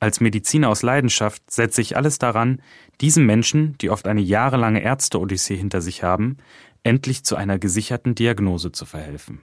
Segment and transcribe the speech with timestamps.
[0.00, 2.62] Als Mediziner aus Leidenschaft setze ich alles daran,
[3.00, 6.36] diesen Menschen, die oft eine jahrelange Ärzte-Odyssee hinter sich haben,
[6.84, 9.40] endlich zu einer gesicherten Diagnose zu verhelfen.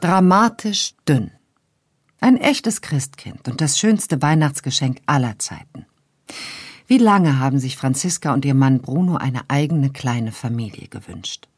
[0.00, 1.30] Dramatisch dünn.
[2.20, 5.86] Ein echtes Christkind und das schönste Weihnachtsgeschenk aller Zeiten.
[6.88, 11.48] Wie lange haben sich Franziska und ihr Mann Bruno eine eigene kleine Familie gewünscht?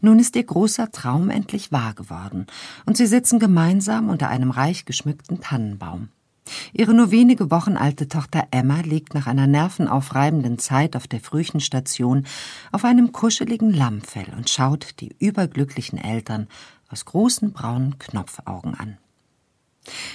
[0.00, 2.46] Nun ist ihr großer Traum endlich wahr geworden,
[2.86, 6.08] und sie sitzen gemeinsam unter einem reich geschmückten Tannenbaum.
[6.72, 12.26] Ihre nur wenige Wochen alte Tochter Emma liegt nach einer nervenaufreibenden Zeit auf der Frühchenstation
[12.70, 16.48] auf einem kuscheligen Lammfell und schaut die überglücklichen Eltern
[16.90, 18.98] aus großen braunen Knopfaugen an.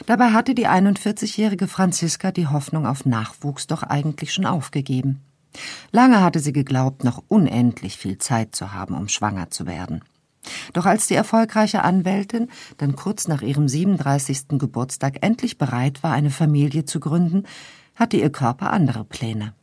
[0.05, 5.21] Dabei hatte die 41-jährige Franziska die Hoffnung auf Nachwuchs doch eigentlich schon aufgegeben.
[5.91, 10.03] Lange hatte sie geglaubt, noch unendlich viel Zeit zu haben, um schwanger zu werden.
[10.73, 14.57] Doch als die erfolgreiche Anwältin dann kurz nach ihrem 37.
[14.59, 17.43] Geburtstag endlich bereit war, eine Familie zu gründen,
[17.95, 19.53] hatte ihr Körper andere Pläne.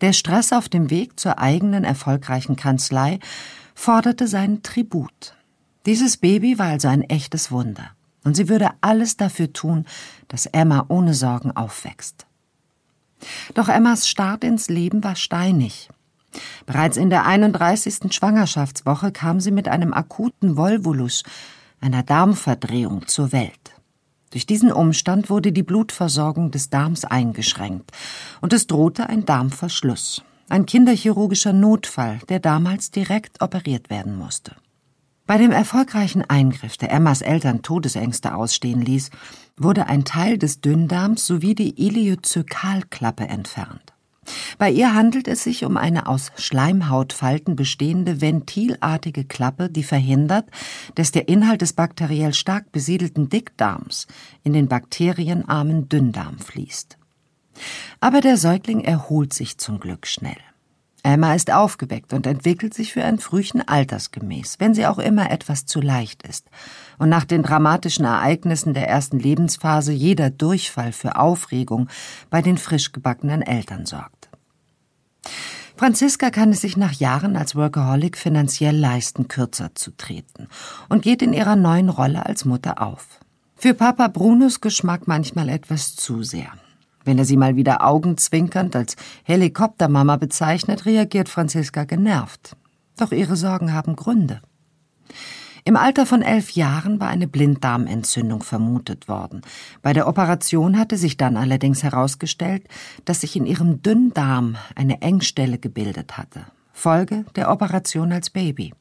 [0.00, 3.18] Der Stress auf dem Weg zur eigenen erfolgreichen Kanzlei
[3.74, 5.34] forderte seinen Tribut.
[5.86, 7.90] Dieses Baby war also ein echtes Wunder,
[8.24, 9.84] und sie würde alles dafür tun,
[10.28, 12.26] dass Emma ohne Sorgen aufwächst.
[13.54, 15.88] Doch Emmas Start ins Leben war steinig.
[16.66, 18.12] Bereits in der 31.
[18.14, 21.22] Schwangerschaftswoche kam sie mit einem akuten Volvulus,
[21.80, 23.72] einer Darmverdrehung, zur Welt.
[24.30, 27.90] Durch diesen Umstand wurde die Blutversorgung des Darms eingeschränkt
[28.40, 34.56] und es drohte ein Darmverschluss, ein kinderchirurgischer Notfall, der damals direkt operiert werden musste.
[35.26, 39.10] Bei dem erfolgreichen Eingriff, der Emmas Eltern Todesängste ausstehen ließ,
[39.56, 43.92] wurde ein Teil des Dünndarms sowie die Iliozykalklappe entfernt.
[44.58, 50.48] Bei ihr handelt es sich um eine aus Schleimhautfalten bestehende ventilartige Klappe, die verhindert,
[50.94, 54.06] dass der Inhalt des bakteriell stark besiedelten Dickdarms
[54.44, 56.98] in den bakterienarmen Dünndarm fließt.
[58.00, 60.38] Aber der Säugling erholt sich zum Glück schnell.
[61.04, 65.66] Emma ist aufgeweckt und entwickelt sich für ein Frühchen altersgemäß, wenn sie auch immer etwas
[65.66, 66.46] zu leicht ist
[66.98, 71.88] und nach den dramatischen Ereignissen der ersten Lebensphase jeder Durchfall für Aufregung
[72.30, 74.28] bei den frisch gebackenen Eltern sorgt.
[75.76, 80.46] Franziska kann es sich nach Jahren als Workaholic finanziell leisten, kürzer zu treten
[80.88, 83.18] und geht in ihrer neuen Rolle als Mutter auf.
[83.56, 86.52] Für Papa Brunos Geschmack manchmal etwas zu sehr.
[87.04, 92.56] Wenn er sie mal wieder augenzwinkernd als Helikoptermama bezeichnet, reagiert Franziska genervt.
[92.96, 94.40] Doch ihre Sorgen haben Gründe.
[95.64, 99.42] Im Alter von elf Jahren war eine Blinddarmentzündung vermutet worden.
[99.80, 102.66] Bei der Operation hatte sich dann allerdings herausgestellt,
[103.04, 106.46] dass sich in ihrem Dünndarm eine Engstelle gebildet hatte.
[106.72, 108.74] Folge der Operation als Baby.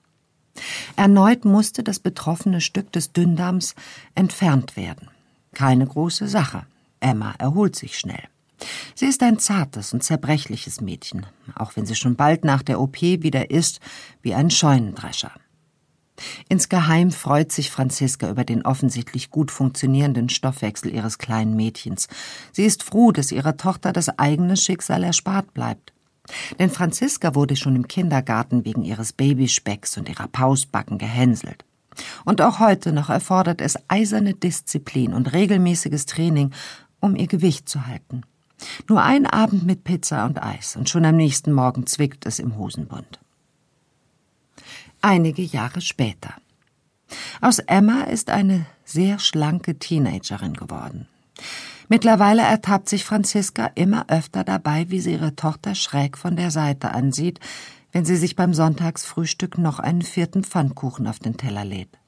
[0.95, 3.75] Erneut musste das betroffene Stück des Dünndarms
[4.15, 5.09] entfernt werden.
[5.53, 6.65] Keine große Sache.
[7.01, 8.23] Emma erholt sich schnell.
[8.95, 11.25] Sie ist ein zartes und zerbrechliches Mädchen,
[11.55, 13.79] auch wenn sie schon bald nach der OP wieder ist
[14.21, 15.31] wie ein Scheunendrescher.
[16.49, 22.07] Insgeheim freut sich Franziska über den offensichtlich gut funktionierenden Stoffwechsel ihres kleinen Mädchens.
[22.51, 25.93] Sie ist froh, dass ihrer Tochter das eigene Schicksal erspart bleibt.
[26.59, 31.65] Denn Franziska wurde schon im Kindergarten wegen ihres Babyspecks und ihrer Pausbacken gehänselt.
[32.23, 36.51] Und auch heute noch erfordert es eiserne Disziplin und regelmäßiges Training,
[37.01, 38.21] um ihr Gewicht zu halten.
[38.87, 42.57] Nur ein Abend mit Pizza und Eis und schon am nächsten Morgen zwickt es im
[42.57, 43.19] Hosenbund.
[45.01, 46.35] Einige Jahre später.
[47.41, 51.07] Aus Emma ist eine sehr schlanke Teenagerin geworden.
[51.89, 56.91] Mittlerweile ertappt sich Franziska immer öfter dabei, wie sie ihre Tochter schräg von der Seite
[56.91, 57.39] ansieht,
[57.91, 61.99] wenn sie sich beim Sonntagsfrühstück noch einen vierten Pfannkuchen auf den Teller lädt.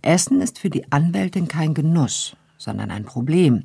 [0.00, 3.64] Essen ist für die Anwältin kein Genuss, sondern ein Problem.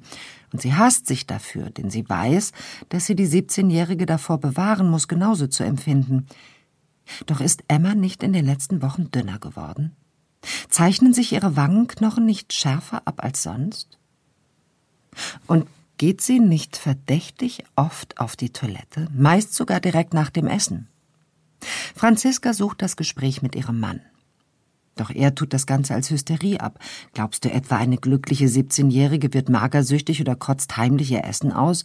[0.53, 2.51] Und sie hasst sich dafür, denn sie weiß,
[2.89, 6.27] dass sie die 17-Jährige davor bewahren muss, genauso zu empfinden.
[7.25, 9.95] Doch ist Emma nicht in den letzten Wochen dünner geworden?
[10.69, 13.97] Zeichnen sich ihre Wangenknochen nicht schärfer ab als sonst?
[15.47, 15.67] Und
[15.97, 20.87] geht sie nicht verdächtig oft auf die Toilette, meist sogar direkt nach dem Essen?
[21.95, 24.01] Franziska sucht das Gespräch mit ihrem Mann.
[24.95, 26.79] Doch er tut das Ganze als Hysterie ab.
[27.13, 31.83] Glaubst du etwa, eine glückliche 17-Jährige wird magersüchtig oder kotzt heimlich ihr Essen aus?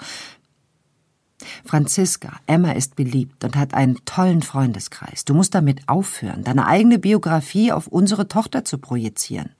[1.65, 5.25] Franziska, Emma ist beliebt und hat einen tollen Freundeskreis.
[5.25, 9.51] Du musst damit aufhören, deine eigene Biografie auf unsere Tochter zu projizieren.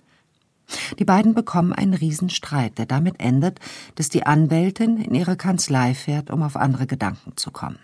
[0.99, 3.59] Die beiden bekommen einen Riesenstreit, der damit endet,
[3.95, 7.79] dass die Anwältin in ihre Kanzlei fährt, um auf andere Gedanken zu kommen.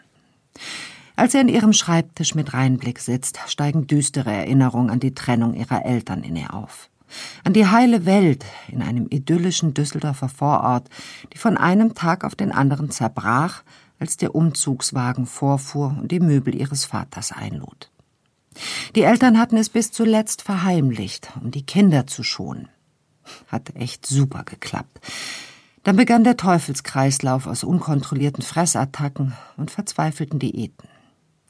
[1.16, 5.84] Als er an ihrem Schreibtisch mit Reinblick sitzt, steigen düstere Erinnerungen an die Trennung ihrer
[5.84, 6.90] Eltern in ihr auf.
[7.44, 10.88] An die heile Welt in einem idyllischen Düsseldorfer Vorort,
[11.32, 13.62] die von einem Tag auf den anderen zerbrach,
[14.00, 17.90] als der Umzugswagen vorfuhr und die Möbel ihres Vaters einlud.
[18.96, 22.69] Die Eltern hatten es bis zuletzt verheimlicht, um die Kinder zu schonen.
[23.49, 25.00] Hat echt super geklappt.
[25.84, 30.88] Dann begann der Teufelskreislauf aus unkontrollierten Fressattacken und verzweifelten Diäten.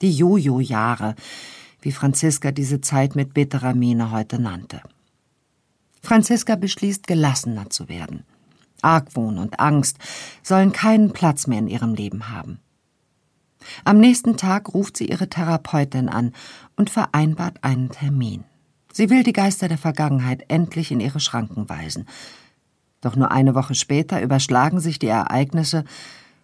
[0.02, 1.14] Die Jojo-Jahre,
[1.80, 4.80] wie Franziska diese Zeit mit bitterer Miene heute nannte.
[6.02, 8.24] Franziska beschließt, gelassener zu werden.
[8.82, 9.98] Argwohn und Angst
[10.42, 12.58] sollen keinen Platz mehr in ihrem Leben haben.
[13.84, 16.32] Am nächsten Tag ruft sie ihre Therapeutin an
[16.76, 18.44] und vereinbart einen Termin.
[18.92, 22.06] Sie will die Geister der Vergangenheit endlich in ihre Schranken weisen.
[23.00, 25.84] Doch nur eine Woche später überschlagen sich die Ereignisse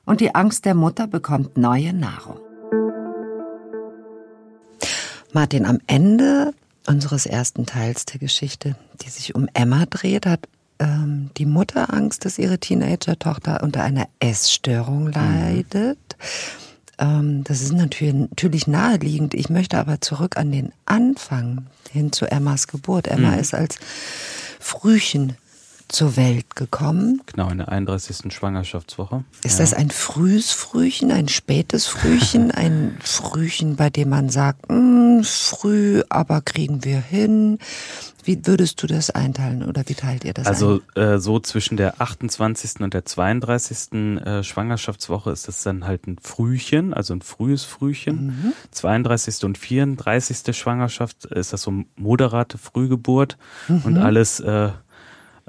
[0.05, 2.38] und die Angst der Mutter bekommt neue Nahrung.
[5.32, 6.53] Martin, am Ende
[6.87, 10.49] unseres ersten Teils der Geschichte, die sich um Emma dreht, hat
[10.79, 15.12] ähm, die Mutter Angst, dass ihre Teenager-Tochter unter einer Essstörung mhm.
[15.12, 15.99] leidet.
[16.99, 17.06] Mhm.
[17.06, 19.35] Ähm, das ist natürlich, natürlich naheliegend.
[19.35, 23.09] Ich möchte aber zurück an den Anfang hin zu Emmas Geburt.
[23.09, 23.38] Emma mhm.
[23.38, 23.76] ist als
[24.59, 25.37] Frühchen
[25.90, 27.22] zur Welt gekommen.
[27.26, 28.32] Genau, in der 31.
[28.32, 29.25] Schwangerschaftswoche.
[29.42, 29.64] Ist ja.
[29.64, 36.02] das ein frühes Frühchen, ein spätes Frühchen, ein Frühchen, bei dem man sagt, hm, früh,
[36.08, 37.58] aber kriegen wir hin?
[38.25, 41.02] Wie würdest du das einteilen oder wie teilt ihr das Also ein?
[41.02, 42.81] äh, so zwischen der 28.
[42.81, 43.92] und der 32.
[43.92, 48.26] Äh, Schwangerschaftswoche ist das dann halt ein Frühchen, also ein frühes Frühchen.
[48.26, 48.52] Mhm.
[48.70, 49.44] 32.
[49.44, 50.56] und 34.
[50.56, 53.38] Schwangerschaft ist das so moderate Frühgeburt
[53.69, 53.82] mhm.
[53.84, 54.70] und alles äh,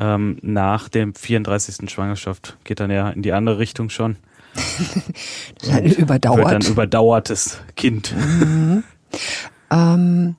[0.01, 1.89] ähm, nach dem 34.
[1.89, 4.17] Schwangerschaft geht dann ja in die andere Richtung schon.
[4.55, 6.39] das ist halt überdauert.
[6.39, 8.13] Wird dann überdauertes Kind.
[8.17, 8.83] Mhm.
[9.69, 10.35] Ähm,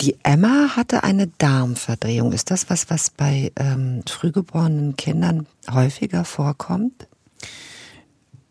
[0.00, 2.32] die Emma hatte eine Darmverdrehung.
[2.32, 7.06] Ist das was, was bei ähm, frühgeborenen Kindern häufiger vorkommt?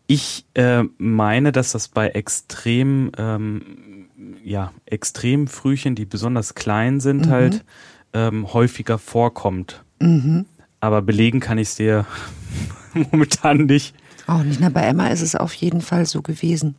[0.06, 4.06] Ich äh, meine, dass das bei extrem, ähm,
[4.44, 7.30] ja, extrem Frühchen, die besonders klein sind, mhm.
[7.30, 7.64] halt
[8.12, 9.82] ähm, häufiger vorkommt.
[10.00, 10.46] Mhm.
[10.80, 12.06] Aber belegen kann ich es dir
[12.94, 13.94] momentan nicht.
[14.26, 14.60] Auch nicht.
[14.60, 16.74] Na, bei Emma ist es auf jeden Fall so gewesen.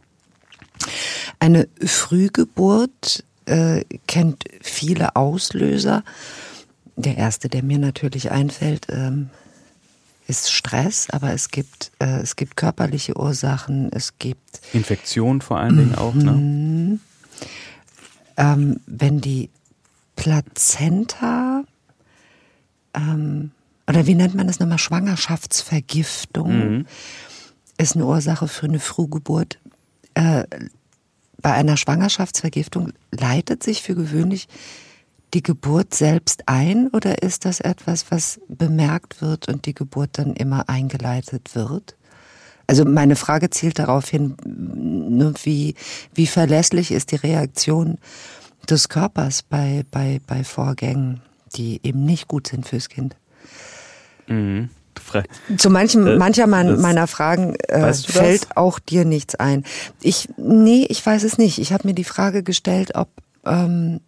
[1.39, 6.03] Eine Frühgeburt äh, kennt viele Auslöser.
[6.95, 9.29] Der erste, der mir natürlich einfällt, ähm,
[10.27, 15.77] ist Stress, aber es gibt, äh, es gibt körperliche Ursachen, es gibt Infektion vor allen
[15.77, 16.31] Dingen auch, ne?
[16.31, 16.99] Mhm.
[18.37, 19.49] Ähm, wenn die
[20.15, 21.63] Plazenta,
[22.93, 23.51] ähm,
[23.87, 26.85] oder wie nennt man das nochmal, Schwangerschaftsvergiftung, mhm.
[27.77, 29.59] ist eine Ursache für eine Frühgeburt.
[30.13, 30.43] Äh,
[31.41, 34.47] bei einer Schwangerschaftsvergiftung leitet sich für gewöhnlich
[35.33, 40.33] die Geburt selbst ein oder ist das etwas, was bemerkt wird und die Geburt dann
[40.33, 41.95] immer eingeleitet wird?
[42.67, 44.35] Also meine Frage zielt darauf hin,
[45.43, 45.75] wie,
[46.13, 47.97] wie verlässlich ist die Reaktion
[48.69, 51.21] des Körpers bei, bei, bei Vorgängen,
[51.55, 53.15] die eben nicht gut sind fürs Kind.
[54.27, 54.69] Mhm.
[55.57, 59.63] Zu manchen, äh, mancher mein, meiner Fragen äh, fällt auch dir nichts ein.
[60.01, 61.59] Ich, nee, ich weiß es nicht.
[61.59, 63.09] Ich habe mir die Frage gestellt, ob
[63.45, 63.99] ähm,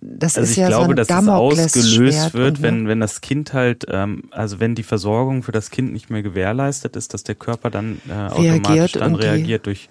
[0.00, 3.54] das also ist ja glaube, so ein dass es ausgelöst wird, wenn, wenn das Kind
[3.54, 7.36] halt, ähm, also wenn die Versorgung für das Kind nicht mehr gewährleistet ist, dass der
[7.36, 9.88] Körper dann äh, automatisch dann reagiert durch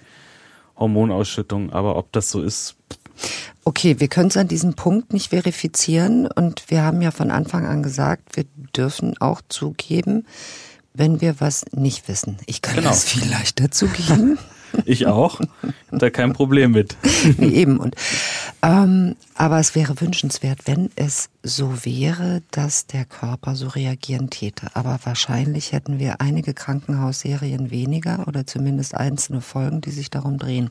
[0.77, 1.71] Hormonausschüttung.
[1.71, 2.75] Aber ob das so ist,
[3.63, 7.65] Okay, wir können es an diesem Punkt nicht verifizieren und wir haben ja von Anfang
[7.65, 10.25] an gesagt, wir dürfen auch zugeben,
[10.93, 12.37] wenn wir was nicht wissen.
[12.47, 12.89] Ich kann genau.
[12.89, 14.37] das viel leichter zugeben.
[14.85, 15.41] Ich auch.
[15.91, 16.95] Da kein Problem mit.
[17.37, 17.77] nee, eben.
[17.77, 17.95] Und,
[18.61, 24.67] ähm, aber es wäre wünschenswert, wenn es so wäre, dass der Körper so reagieren täte.
[24.73, 30.69] Aber wahrscheinlich hätten wir einige Krankenhausserien weniger oder zumindest einzelne Folgen, die sich darum drehen.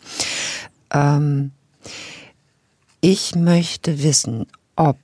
[0.92, 1.52] Ähm,
[3.00, 4.98] Ich möchte wissen, ob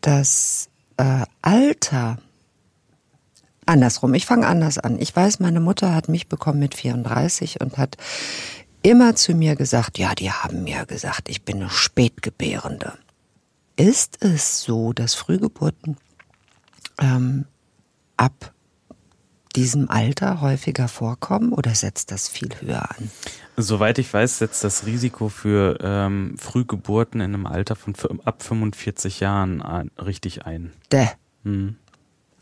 [0.00, 2.18] das äh, Alter
[3.66, 4.14] andersrum.
[4.14, 4.98] Ich fange anders an.
[4.98, 7.96] Ich weiß, meine Mutter hat mich bekommen mit 34 und hat
[8.82, 12.94] immer zu mir gesagt, ja, die haben mir gesagt, ich bin eine Spätgebärende.
[13.76, 15.98] Ist es so, dass Frühgeburten
[17.00, 17.44] ähm,
[18.16, 18.52] ab
[19.56, 23.10] diesem Alter häufiger vorkommen oder setzt das viel höher an?
[23.56, 29.20] Soweit ich weiß, setzt das Risiko für ähm, Frühgeburten in einem Alter von ab 45
[29.20, 30.72] Jahren ein, richtig ein.
[30.92, 31.08] Däh.
[31.44, 31.76] Hm.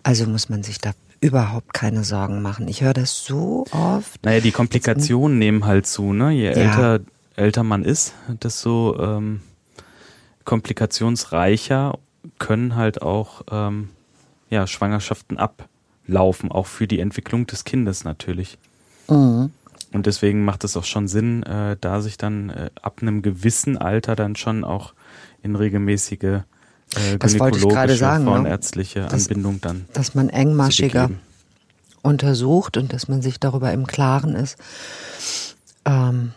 [0.03, 2.69] Also muss man sich da überhaupt keine Sorgen machen.
[2.69, 4.25] Ich höre das so oft.
[4.25, 6.31] Naja, die Komplikationen nehmen halt zu, ne?
[6.31, 7.05] Je älter, ja.
[7.37, 9.41] älter man ist, desto ähm,
[10.45, 11.99] komplikationsreicher
[12.39, 13.91] können halt auch ähm,
[14.51, 15.39] ja, Schwangerschaften
[16.07, 18.59] ablaufen, auch für die Entwicklung des Kindes natürlich.
[19.09, 19.51] Mhm.
[19.93, 23.79] Und deswegen macht es auch schon Sinn, äh, da sich dann äh, ab einem gewissen
[23.79, 24.95] Alter dann schon auch
[25.43, 26.43] in regelmäßige äh,
[27.19, 28.31] das gerade sagen, ne?
[28.31, 29.11] frauenärztliche ne?
[29.11, 29.87] Anbindung dann.
[29.93, 31.11] Dass man engmaschiger
[32.03, 34.59] untersucht und dass man sich darüber im Klaren ist.
[35.85, 36.33] Ähm,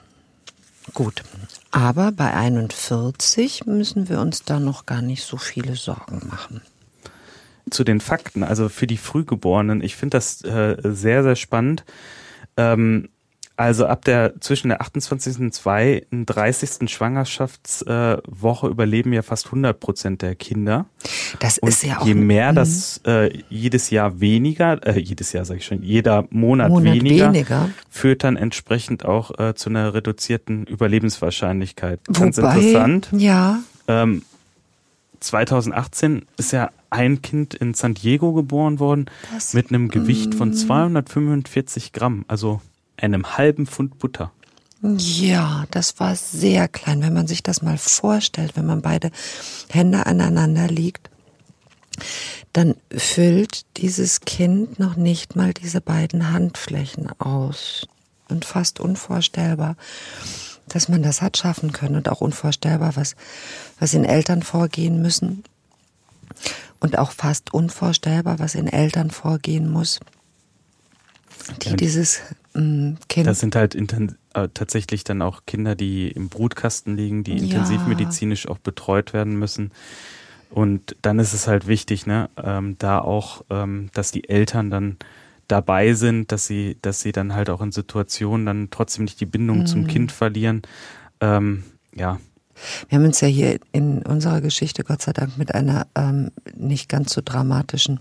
[0.93, 1.23] gut.
[1.71, 6.61] Aber bei 41 müssen wir uns da noch gar nicht so viele Sorgen machen
[7.71, 11.83] zu den Fakten, also für die Frühgeborenen, ich finde das äh, sehr, sehr spannend.
[12.57, 13.09] Ähm,
[13.59, 15.39] also ab der zwischen der 28.
[15.39, 16.89] und 32.
[16.89, 20.85] Schwangerschaftswoche äh, überleben ja fast 100 Prozent der Kinder.
[21.41, 22.05] Das und ist ja auch.
[22.05, 23.11] Je mehr das mhm.
[23.11, 27.69] äh, jedes Jahr weniger, äh, jedes Jahr sage ich schon, jeder Monat, Monat weniger, weniger,
[27.89, 31.99] führt dann entsprechend auch äh, zu einer reduzierten Überlebenswahrscheinlichkeit.
[32.05, 33.09] Ganz Wobei, interessant.
[33.11, 33.59] Ja.
[33.89, 34.23] Ähm,
[35.19, 40.53] 2018 ist ja ein Kind in San Diego geboren worden das, mit einem Gewicht von
[40.53, 42.61] 245 Gramm, also
[42.97, 44.31] einem halben Pfund Butter.
[44.81, 47.01] Ja, das war sehr klein.
[47.01, 49.11] Wenn man sich das mal vorstellt, wenn man beide
[49.69, 51.09] Hände aneinander liegt,
[52.53, 57.87] dann füllt dieses Kind noch nicht mal diese beiden Handflächen aus.
[58.29, 59.75] Und fast unvorstellbar
[60.73, 63.15] dass man das hat schaffen können und auch unvorstellbar, was,
[63.79, 65.43] was in Eltern vorgehen müssen.
[66.79, 69.99] Und auch fast unvorstellbar, was in Eltern vorgehen muss,
[71.61, 72.21] die ja, dieses
[72.53, 73.27] mm, Kind.
[73.27, 78.59] Das sind halt äh, tatsächlich dann auch Kinder, die im Brutkasten liegen, die intensivmedizinisch auch
[78.59, 79.71] betreut werden müssen.
[80.49, 84.97] Und dann ist es halt wichtig, ne, ähm, da auch, ähm, dass die Eltern dann
[85.47, 89.25] dabei sind, dass sie, dass sie dann halt auch in Situationen dann trotzdem nicht die
[89.25, 89.65] Bindung mhm.
[89.65, 90.61] zum Kind verlieren.
[91.21, 92.19] Ähm, ja.
[92.87, 96.89] Wir haben uns ja hier in unserer Geschichte Gott sei Dank mit einer ähm, nicht
[96.89, 97.99] ganz so dramatischen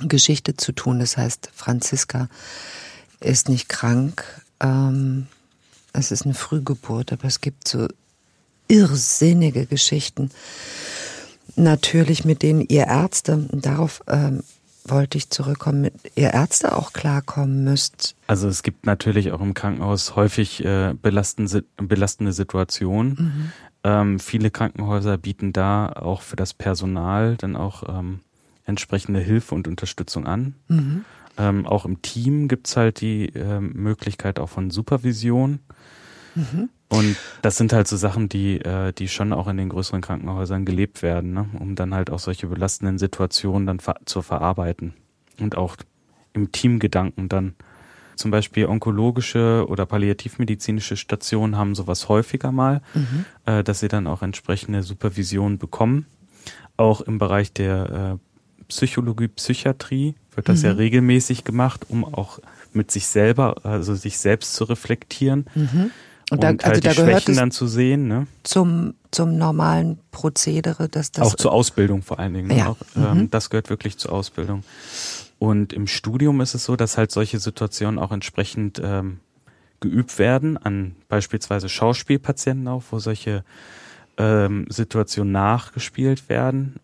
[0.00, 0.98] Geschichte zu tun.
[0.98, 2.28] Das heißt, Franziska
[3.20, 4.24] ist nicht krank.
[4.60, 5.26] Ähm,
[5.92, 7.88] es ist eine Frühgeburt, aber es gibt so
[8.68, 10.30] irrsinnige Geschichten.
[11.54, 14.42] Natürlich, mit denen ihr Ärzte, darauf ähm,
[14.90, 18.14] wollte ich zurückkommen, mit ihr Ärzte auch klarkommen müsst.
[18.26, 23.10] Also es gibt natürlich auch im Krankenhaus häufig äh, belastende, belastende Situationen.
[23.18, 23.52] Mhm.
[23.84, 28.20] Ähm, viele Krankenhäuser bieten da auch für das Personal dann auch ähm,
[28.64, 30.54] entsprechende Hilfe und Unterstützung an.
[30.68, 31.04] Mhm.
[31.38, 35.60] Ähm, auch im Team gibt's halt die äh, Möglichkeit auch von Supervision.
[36.34, 36.68] Mhm.
[36.88, 40.64] Und das sind halt so Sachen, die, äh, die schon auch in den größeren Krankenhäusern
[40.64, 41.48] gelebt werden, ne?
[41.58, 44.94] um dann halt auch solche belastenden Situationen dann ver zu verarbeiten.
[45.40, 45.76] Und auch
[46.32, 47.54] im Teamgedanken dann.
[48.14, 53.26] Zum Beispiel onkologische oder palliativmedizinische Stationen haben sowas häufiger mal, mhm.
[53.44, 56.06] äh, dass sie dann auch entsprechende Supervision bekommen.
[56.78, 60.66] Auch im Bereich der äh, Psychologie, Psychiatrie wird das mhm.
[60.66, 62.38] ja regelmäßig gemacht, um auch
[62.72, 65.46] mit sich selber, also sich selbst zu reflektieren.
[65.54, 65.90] Mhm.
[66.30, 68.26] Und, da, und halt also da Schwächen dann zu sehen, ne?
[68.42, 71.28] Zum, zum normalen Prozedere, dass das.
[71.28, 72.48] Auch zur Ausbildung vor allen Dingen.
[72.48, 72.58] Ne?
[72.58, 72.68] Ja.
[72.68, 73.30] Auch, ähm, mhm.
[73.30, 74.64] Das gehört wirklich zur Ausbildung.
[75.38, 79.20] Und im Studium ist es so, dass halt solche Situationen auch entsprechend ähm,
[79.80, 83.44] geübt werden an beispielsweise Schauspielpatienten auch, wo solche
[84.16, 86.76] ähm, Situationen nachgespielt werden.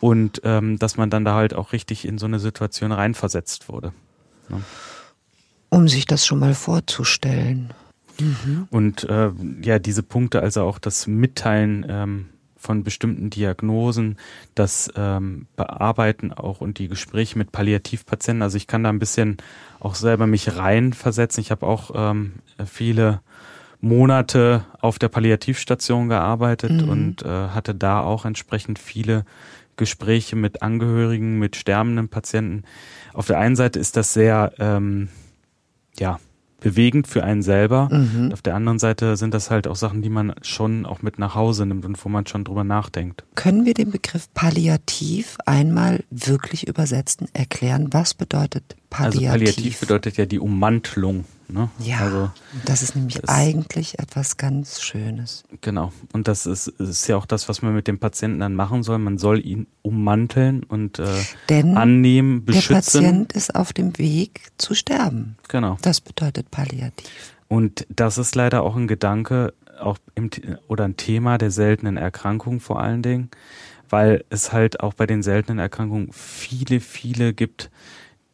[0.00, 3.92] Und ähm, dass man dann da halt auch richtig in so eine Situation reinversetzt wurde.
[4.48, 4.62] Ne?
[5.70, 7.72] Um sich das schon mal vorzustellen.
[8.20, 8.68] Mhm.
[8.70, 9.30] Und äh,
[9.62, 14.16] ja, diese Punkte, also auch das Mitteilen ähm, von bestimmten Diagnosen,
[14.54, 18.42] das ähm, Bearbeiten auch und die Gespräche mit Palliativpatienten.
[18.42, 19.36] Also ich kann da ein bisschen
[19.78, 21.40] auch selber mich reinversetzen.
[21.40, 23.20] Ich habe auch ähm, viele
[23.80, 26.88] Monate auf der Palliativstation gearbeitet mhm.
[26.88, 29.24] und äh, hatte da auch entsprechend viele
[29.76, 32.64] Gespräche mit Angehörigen, mit sterbenden Patienten.
[33.12, 35.08] Auf der einen Seite ist das sehr, ähm,
[35.98, 36.18] ja,
[36.66, 37.88] bewegend für einen selber.
[37.92, 38.32] Mhm.
[38.32, 41.36] Auf der anderen Seite sind das halt auch Sachen, die man schon auch mit nach
[41.36, 43.22] Hause nimmt und wo man schon drüber nachdenkt.
[43.36, 47.86] Können wir den Begriff Palliativ einmal wirklich übersetzen, erklären?
[47.92, 49.30] Was bedeutet Palliativ?
[49.30, 51.70] Also Palliativ bedeutet ja die Ummantelung Ne?
[51.78, 52.30] Ja, also,
[52.64, 55.44] das ist nämlich das eigentlich etwas ganz Schönes.
[55.60, 55.92] Genau.
[56.12, 58.98] Und das ist, ist ja auch das, was man mit dem Patienten dann machen soll.
[58.98, 61.06] Man soll ihn ummanteln und äh,
[61.48, 62.72] Denn annehmen, beschützen.
[62.72, 65.36] Der Patient ist auf dem Weg zu sterben.
[65.48, 65.78] Genau.
[65.82, 67.36] Das bedeutet Palliativ.
[67.48, 70.30] Und das ist leider auch ein Gedanke auch im,
[70.66, 73.30] oder ein Thema der seltenen Erkrankungen vor allen Dingen,
[73.88, 77.70] weil es halt auch bei den seltenen Erkrankungen viele, viele gibt,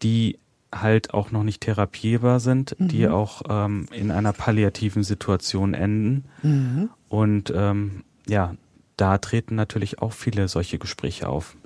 [0.03, 0.39] die
[0.73, 2.89] halt auch noch nicht therapierbar sind, mhm.
[2.89, 6.25] die auch ähm, in einer palliativen Situation enden.
[6.43, 6.91] Mhm.
[7.09, 8.55] Und ähm, ja,
[8.97, 11.57] da treten natürlich auch viele solche Gespräche auf.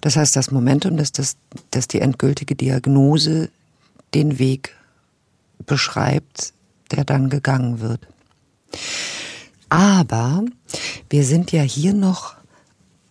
[0.00, 1.36] Das heißt, das Momentum, dass, das,
[1.70, 3.50] dass die endgültige Diagnose
[4.14, 4.74] den Weg
[5.64, 6.52] beschreibt,
[6.92, 8.06] der dann gegangen wird.
[9.68, 10.44] Aber
[11.10, 12.36] wir sind ja hier noch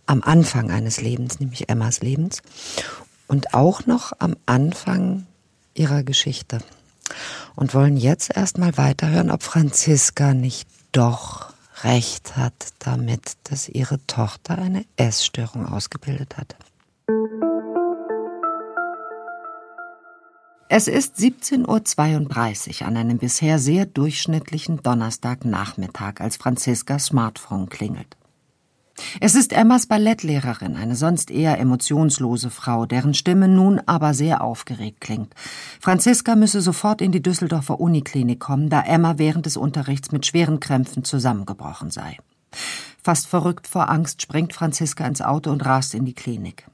[0.05, 2.41] am Anfang eines Lebens, nämlich Emmas Lebens
[3.27, 5.25] und auch noch am Anfang
[5.73, 6.59] ihrer Geschichte
[7.55, 11.53] und wollen jetzt erstmal weiterhören, ob Franziska nicht doch
[11.83, 16.55] recht hat damit, dass ihre Tochter eine Essstörung ausgebildet hat.
[20.67, 28.17] Es ist 17.32 Uhr an einem bisher sehr durchschnittlichen Donnerstagnachmittag, als Franziskas Smartphone klingelt.
[29.19, 35.01] Es ist Emmas Ballettlehrerin, eine sonst eher emotionslose Frau, deren Stimme nun aber sehr aufgeregt
[35.01, 35.33] klingt.
[35.79, 40.59] Franziska müsse sofort in die Düsseldorfer Uniklinik kommen, da Emma während des Unterrichts mit schweren
[40.59, 42.17] Krämpfen zusammengebrochen sei.
[43.03, 46.65] Fast verrückt vor Angst springt Franziska ins Auto und rast in die Klinik.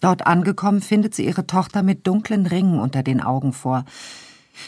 [0.00, 3.84] Dort angekommen findet sie ihre Tochter mit dunklen Ringen unter den Augen vor.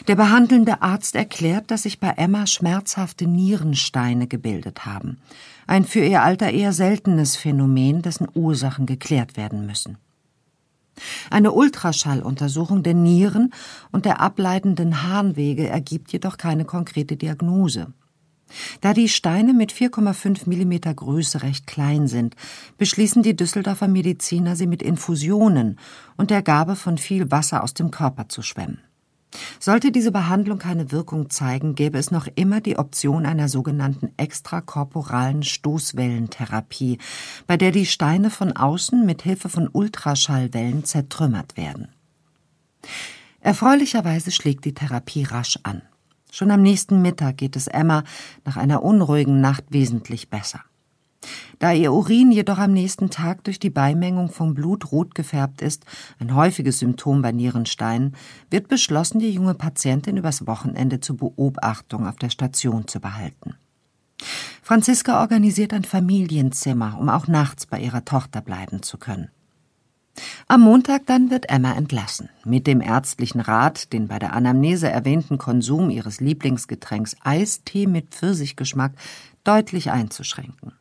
[0.07, 5.19] Der behandelnde Arzt erklärt, dass sich bei Emma schmerzhafte Nierensteine gebildet haben.
[5.67, 9.97] Ein für ihr Alter eher seltenes Phänomen, dessen Ursachen geklärt werden müssen.
[11.29, 13.51] Eine Ultraschalluntersuchung der Nieren
[13.91, 17.87] und der ableitenden Harnwege ergibt jedoch keine konkrete Diagnose.
[18.81, 22.35] Da die Steine mit 4,5 Millimeter Größe recht klein sind,
[22.77, 25.79] beschließen die Düsseldorfer Mediziner, sie mit Infusionen
[26.15, 28.79] und der Gabe von viel Wasser aus dem Körper zu schwemmen.
[29.59, 35.43] Sollte diese Behandlung keine Wirkung zeigen, gäbe es noch immer die Option einer sogenannten extrakorporalen
[35.43, 36.99] Stoßwellentherapie,
[37.47, 41.89] bei der die Steine von außen mit Hilfe von Ultraschallwellen zertrümmert werden.
[43.39, 45.81] Erfreulicherweise schlägt die Therapie rasch an.
[46.31, 48.03] Schon am nächsten Mittag geht es Emma
[48.43, 50.61] nach einer unruhigen Nacht wesentlich besser.
[51.59, 55.85] Da ihr Urin jedoch am nächsten Tag durch die Beimengung von Blut rot gefärbt ist,
[56.19, 58.15] ein häufiges Symptom bei Nierensteinen,
[58.49, 63.55] wird beschlossen, die junge Patientin übers Wochenende zur Beobachtung auf der Station zu behalten.
[64.61, 69.29] Franziska organisiert ein Familienzimmer, um auch nachts bei ihrer Tochter bleiben zu können.
[70.47, 75.37] Am Montag dann wird Emma entlassen, mit dem ärztlichen Rat, den bei der Anamnese erwähnten
[75.37, 78.93] Konsum ihres Lieblingsgetränks Eistee mit Pfirsichgeschmack
[79.43, 80.73] deutlich einzuschränken.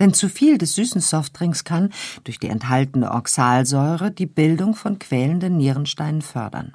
[0.00, 1.90] Denn zu viel des süßen Softdrinks kann,
[2.24, 6.72] durch die enthaltene Oxalsäure, die Bildung von quälenden Nierensteinen fördern.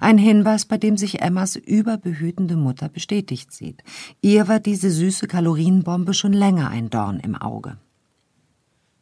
[0.00, 3.82] Ein Hinweis, bei dem sich Emmas überbehütende Mutter bestätigt sieht.
[4.20, 7.76] Ihr war diese süße Kalorienbombe schon länger ein Dorn im Auge.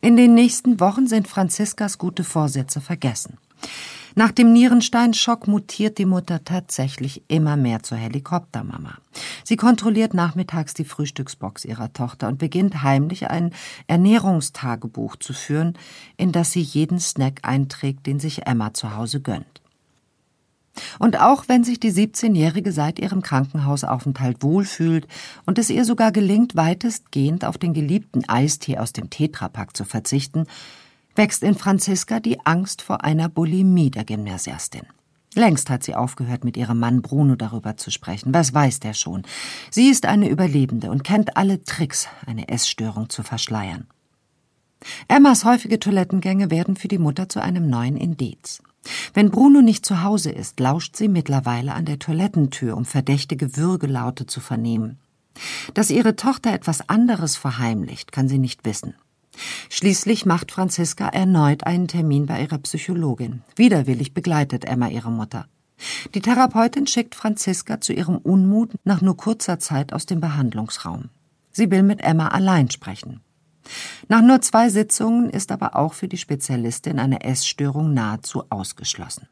[0.01, 3.38] In den nächsten Wochen sind Franziskas gute Vorsätze vergessen.
[4.18, 8.96] Nach dem Nierensteinschock mutiert die Mutter tatsächlich immer mehr zur Helikoptermama.
[9.44, 13.52] Sie kontrolliert nachmittags die Frühstücksbox ihrer Tochter und beginnt heimlich ein
[13.88, 15.76] Ernährungstagebuch zu führen,
[16.16, 19.61] in das sie jeden Snack einträgt, den sich Emma zu Hause gönnt.
[20.98, 25.07] Und auch wenn sich die 17-Jährige seit ihrem Krankenhausaufenthalt wohlfühlt
[25.44, 30.46] und es ihr sogar gelingt, weitestgehend auf den geliebten Eistee aus dem Tetrapack zu verzichten,
[31.16, 34.87] wächst in Franziska die Angst vor einer Bulimie der Gymnasiastin.
[35.35, 38.33] Längst hat sie aufgehört, mit ihrem Mann Bruno darüber zu sprechen.
[38.33, 39.22] Was weiß der schon?
[39.70, 43.87] Sie ist eine Überlebende und kennt alle Tricks, eine Essstörung zu verschleiern.
[45.09, 48.62] Emmas häufige Toilettengänge werden für die Mutter zu einem neuen Indiz.
[49.12, 54.26] Wenn Bruno nicht zu Hause ist, lauscht sie mittlerweile an der Toilettentür, um verdächtige Würgelaute
[54.26, 54.98] zu vernehmen.
[55.74, 58.94] Dass ihre Tochter etwas anderes verheimlicht, kann sie nicht wissen.
[59.68, 63.42] Schließlich macht Franziska erneut einen Termin bei ihrer Psychologin.
[63.57, 65.46] Widerwillig begleitet Emma ihre Mutter.
[66.14, 71.11] Die Therapeutin schickt Franziska zu ihrem Unmut nach nur kurzer Zeit aus dem Behandlungsraum.
[71.53, 73.20] Sie will mit Emma allein sprechen.
[74.09, 79.29] Nach nur zwei Sitzungen ist aber auch für die Spezialistin eine Essstörung nahezu ausgeschlossen.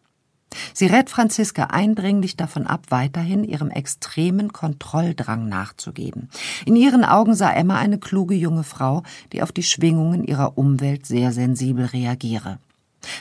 [0.77, 6.29] Sie rät Franziska eindringlich davon ab, weiterhin ihrem extremen Kontrolldrang nachzugeben.
[6.67, 11.07] In ihren Augen sah Emma eine kluge junge Frau, die auf die Schwingungen ihrer Umwelt
[11.07, 12.59] sehr sensibel reagiere.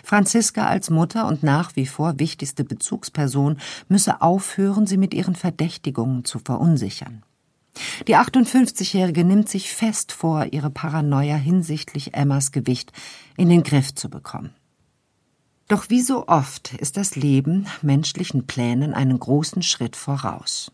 [0.03, 6.25] Franziska als Mutter und nach wie vor wichtigste Bezugsperson müsse aufhören, sie mit ihren Verdächtigungen
[6.25, 7.21] zu verunsichern.
[8.07, 12.91] Die 58-Jährige nimmt sich fest vor, ihre Paranoia hinsichtlich Emmas Gewicht
[13.37, 14.55] in den Griff zu bekommen.
[15.73, 20.71] Doch wie so oft ist das Leben menschlichen Plänen einen großen Schritt voraus.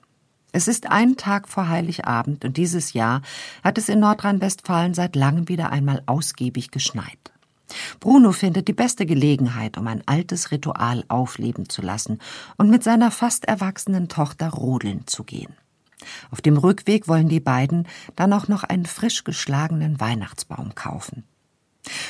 [0.51, 3.21] Es ist ein Tag vor Heiligabend und dieses Jahr
[3.63, 7.31] hat es in Nordrhein-Westfalen seit langem wieder einmal ausgiebig geschneit.
[8.01, 12.19] Bruno findet die beste Gelegenheit, um ein altes Ritual aufleben zu lassen
[12.57, 15.55] und mit seiner fast erwachsenen Tochter rodeln zu gehen.
[16.29, 21.23] Auf dem Rückweg wollen die beiden dann auch noch einen frisch geschlagenen Weihnachtsbaum kaufen.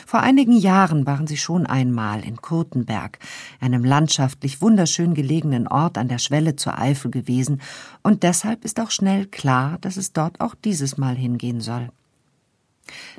[0.06, 3.20] Vor einigen Jahren waren sie schon einmal in Kurtenberg,
[3.60, 7.62] einem landschaftlich wunderschön gelegenen Ort an der Schwelle zur Eifel gewesen,
[8.02, 11.90] und deshalb ist auch schnell klar, dass es dort auch dieses Mal hingehen soll.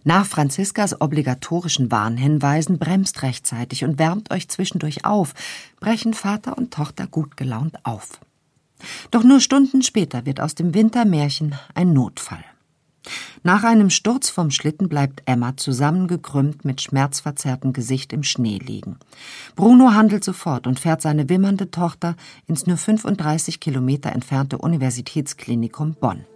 [0.03, 5.35] Nach Franziskas obligatorischen Warnhinweisen bremst rechtzeitig und wärmt euch zwischendurch auf,
[5.79, 8.21] brechen Vater und Tochter gut gelaunt auf.
[9.11, 12.45] Doch nur Stunden später wird aus dem Wintermärchen ein Notfall.
[13.43, 18.99] Nach einem Sturz vom Schlitten bleibt Emma zusammengekrümmt mit schmerzverzerrtem Gesicht im Schnee liegen.
[19.57, 26.27] Bruno handelt sofort und fährt seine wimmernde Tochter ins nur 35 Kilometer entfernte Universitätsklinikum Bonn.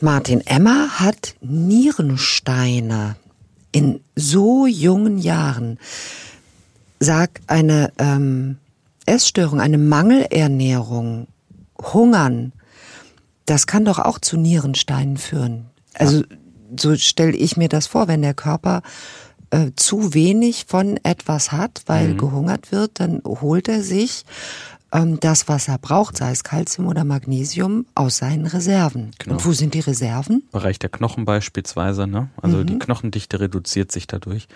[0.00, 3.16] Martin Emma hat Nierensteine
[3.72, 5.78] in so jungen Jahren.
[7.00, 8.56] Sag eine ähm,
[9.04, 11.26] Essstörung, eine Mangelernährung,
[11.92, 12.52] Hungern,
[13.46, 15.66] das kann doch auch zu Nierensteinen führen.
[15.94, 16.26] Also ja.
[16.78, 18.82] so stelle ich mir das vor, wenn der Körper
[19.50, 22.18] äh, zu wenig von etwas hat, weil mhm.
[22.18, 24.24] gehungert wird, dann holt er sich
[24.94, 29.10] ähm, das, was er braucht, sei es Kalzium oder Magnesium, aus seinen Reserven.
[29.18, 29.34] Genau.
[29.34, 30.44] Und wo sind die Reserven?
[30.52, 32.30] Bereich der Knochen beispielsweise, ne?
[32.40, 32.66] Also mhm.
[32.66, 34.46] die Knochendichte reduziert sich dadurch.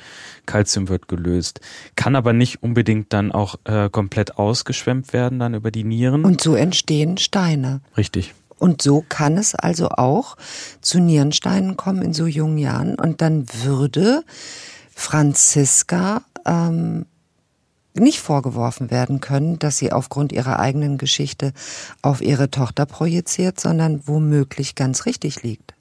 [0.47, 1.61] Kalzium wird gelöst.
[1.97, 6.25] Kann aber nicht unbedingt dann auch äh, komplett ausgeschwemmt werden, dann über die Nieren.
[6.25, 7.81] Und so entstehen Steine.
[7.97, 8.35] Richtig.
[8.59, 10.37] Und so kann es also auch
[10.81, 12.95] zu Nierensteinen kommen in so jungen Jahren.
[12.97, 14.25] Und dann würde
[14.95, 17.07] Franziska ähm,
[17.95, 21.53] nicht vorgeworfen werden können, dass sie aufgrund ihrer eigenen Geschichte
[22.03, 25.75] auf ihre Tochter projiziert, sondern womöglich ganz richtig liegt.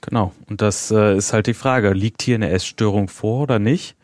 [0.00, 0.32] Genau.
[0.48, 1.92] Und das äh, ist halt die Frage.
[1.92, 3.96] Liegt hier eine Essstörung vor oder nicht?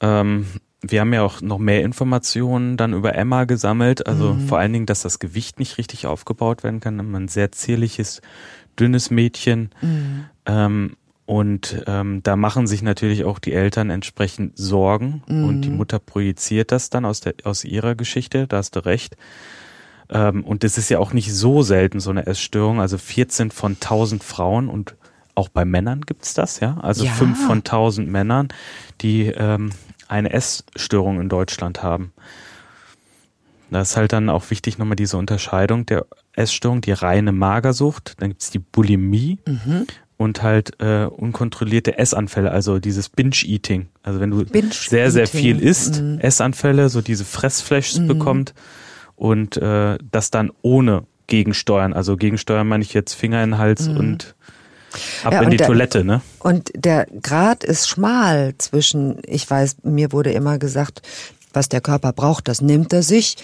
[0.00, 0.46] Ähm,
[0.90, 4.06] wir haben ja auch noch mehr Informationen dann über Emma gesammelt.
[4.06, 4.48] Also mhm.
[4.48, 6.98] vor allen Dingen, dass das Gewicht nicht richtig aufgebaut werden kann.
[7.14, 8.22] Ein sehr zierliches,
[8.78, 9.70] dünnes Mädchen.
[9.80, 10.24] Mhm.
[10.46, 15.22] Ähm, und ähm, da machen sich natürlich auch die Eltern entsprechend Sorgen.
[15.26, 15.44] Mhm.
[15.44, 18.46] Und die Mutter projiziert das dann aus, der, aus ihrer Geschichte.
[18.46, 19.16] Da hast du recht.
[20.10, 22.80] Ähm, und das ist ja auch nicht so selten, so eine Essstörung.
[22.80, 24.96] Also 14 von 1000 Frauen und
[25.34, 26.78] auch bei Männern gibt's das, ja.
[26.80, 27.12] Also ja.
[27.12, 28.48] 5 von 1000 Männern,
[29.00, 29.70] die ähm,
[30.14, 32.12] eine Essstörung in Deutschland haben.
[33.70, 38.30] Da ist halt dann auch wichtig nochmal diese Unterscheidung der Essstörung, die reine Magersucht, dann
[38.30, 39.86] gibt's die Bulimie mhm.
[40.16, 43.88] und halt äh, unkontrollierte Essanfälle, also dieses Binge-Eating.
[44.02, 46.20] Also wenn du sehr, sehr viel isst, mhm.
[46.20, 48.06] Essanfälle, so diese Fressflashs mhm.
[48.06, 48.54] bekommt
[49.16, 51.94] und äh, das dann ohne Gegensteuern.
[51.94, 53.96] Also Gegensteuern meine ich jetzt Finger in den Hals mhm.
[53.96, 54.34] und
[55.22, 56.20] Ab ja, in die der, Toilette, ne?
[56.38, 61.02] Und der Grad ist schmal zwischen, ich weiß, mir wurde immer gesagt,
[61.52, 63.36] was der Körper braucht, das nimmt er sich.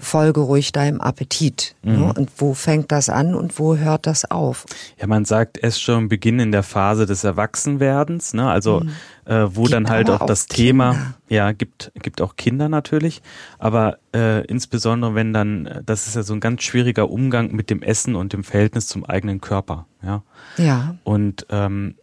[0.00, 1.74] Folge ruhig deinem Appetit.
[1.82, 1.92] Ne?
[1.92, 2.00] Mhm.
[2.00, 2.12] Ne?
[2.14, 4.66] Und wo fängt das an und wo hört das auf?
[4.98, 8.50] Ja, man sagt erst schon Beginn in der Phase des Erwachsenwerdens, ne?
[8.50, 8.90] Also mhm.
[9.26, 10.92] äh, wo gibt dann halt auch, auch das Kinder.
[10.92, 13.22] Thema, ja, gibt gibt auch Kinder natürlich,
[13.58, 17.82] aber äh, insbesondere wenn dann, das ist ja so ein ganz schwieriger Umgang mit dem
[17.82, 19.86] Essen und dem Verhältnis zum eigenen Körper.
[20.02, 20.22] Ja.
[20.56, 20.96] Ja.
[21.04, 21.94] Und ähm,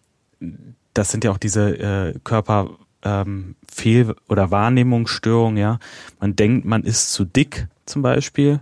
[0.94, 2.70] das sind ja auch diese äh, Körper
[3.04, 5.80] ähm, Fehl- oder Wahrnehmungsstörungen, ja.
[6.20, 8.60] Man denkt, man ist zu dick zum Beispiel.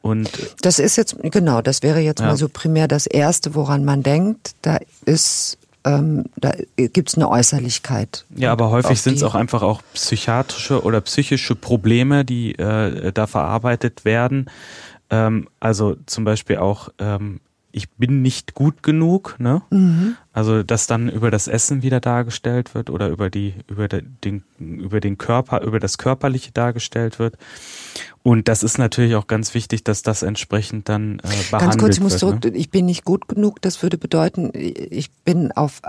[0.00, 0.30] Und
[0.62, 2.26] das ist jetzt, genau, das wäre jetzt ja.
[2.26, 4.54] mal so primär das Erste, woran man denkt.
[4.62, 8.24] Da ist ähm, da gibt's eine Äußerlichkeit.
[8.36, 13.26] Ja, aber häufig sind es auch einfach auch psychiatrische oder psychische Probleme, die äh, da
[13.26, 14.48] verarbeitet werden.
[15.10, 17.40] Ähm, also zum Beispiel auch ähm,
[17.72, 19.62] ich bin nicht gut genug, ne?
[19.70, 20.16] Mhm.
[20.32, 25.00] Also dass dann über das Essen wieder dargestellt wird oder über die über den über
[25.00, 27.36] den Körper über das körperliche dargestellt wird.
[28.22, 31.60] Und das ist natürlich auch ganz wichtig, dass das entsprechend dann äh, behandelt wird.
[31.60, 32.44] Ganz kurz, ich muss zurück.
[32.44, 32.50] Ne?
[32.50, 33.60] Ich bin nicht gut genug.
[33.62, 35.82] Das würde bedeuten, ich bin auf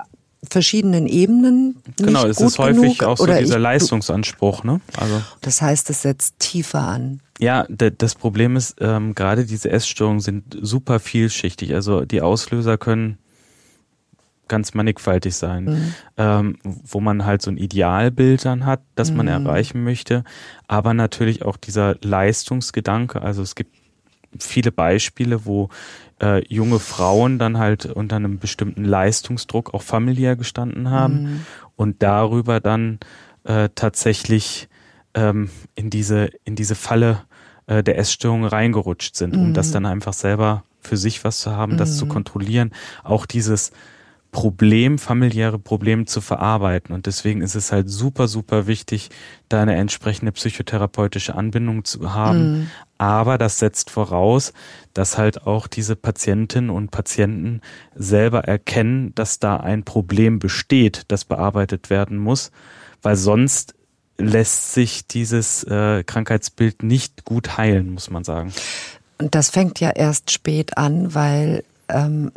[0.50, 1.82] verschiedenen Ebenen.
[1.98, 4.64] Genau, es ist häufig auch so dieser ich, Leistungsanspruch.
[4.64, 4.82] Ne?
[4.98, 7.22] Also, das heißt, es setzt tiefer an.
[7.40, 11.74] Ja, das Problem ist, ähm, gerade diese Essstörungen sind super vielschichtig.
[11.74, 13.18] Also die Auslöser können
[14.48, 15.94] ganz mannigfaltig sein, mhm.
[16.18, 19.46] ähm, wo man halt so ein Idealbild dann hat, das man mhm.
[19.46, 20.24] erreichen möchte,
[20.68, 23.22] aber natürlich auch dieser Leistungsgedanke.
[23.22, 23.76] Also es gibt
[24.38, 25.70] viele Beispiele, wo
[26.22, 31.46] äh, junge Frauen dann halt unter einem bestimmten Leistungsdruck auch familiär gestanden haben mhm.
[31.76, 33.00] und darüber dann
[33.44, 34.70] äh, tatsächlich
[35.14, 37.24] ähm, in diese in diese Falle
[37.68, 39.74] äh, der Essstörung reingerutscht sind, um das mhm.
[39.74, 42.10] dann einfach selber für sich was zu haben, das zu mhm.
[42.10, 42.72] kontrollieren.
[43.04, 43.72] Auch dieses
[44.34, 46.94] Problem, familiäre Probleme zu verarbeiten.
[46.94, 49.10] Und deswegen ist es halt super, super wichtig,
[49.48, 52.52] da eine entsprechende psychotherapeutische Anbindung zu haben.
[52.52, 52.68] Mhm.
[53.04, 54.54] Aber das setzt voraus,
[54.94, 57.60] dass halt auch diese Patientinnen und Patienten
[57.94, 62.52] selber erkennen, dass da ein Problem besteht, das bearbeitet werden muss,
[63.02, 63.76] weil sonst
[64.18, 68.54] lässt sich dieses äh, Krankheitsbild nicht gut heilen, muss man sagen.
[69.18, 72.32] Und das fängt ja erst spät an, weil ähm,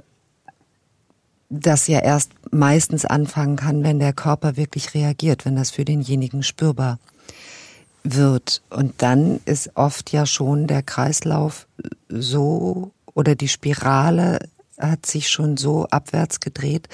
[1.49, 6.43] das ja erst meistens anfangen kann, wenn der Körper wirklich reagiert, wenn das für denjenigen
[6.43, 6.99] spürbar
[8.15, 8.63] wird.
[8.71, 11.67] Und dann ist oft ja schon der Kreislauf
[12.09, 14.39] so oder die Spirale
[14.79, 16.89] hat sich schon so abwärts gedreht,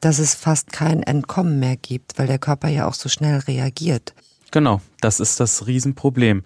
[0.00, 4.12] dass es fast kein Entkommen mehr gibt, weil der Körper ja auch so schnell reagiert.
[4.50, 6.42] Genau, das ist das Riesenproblem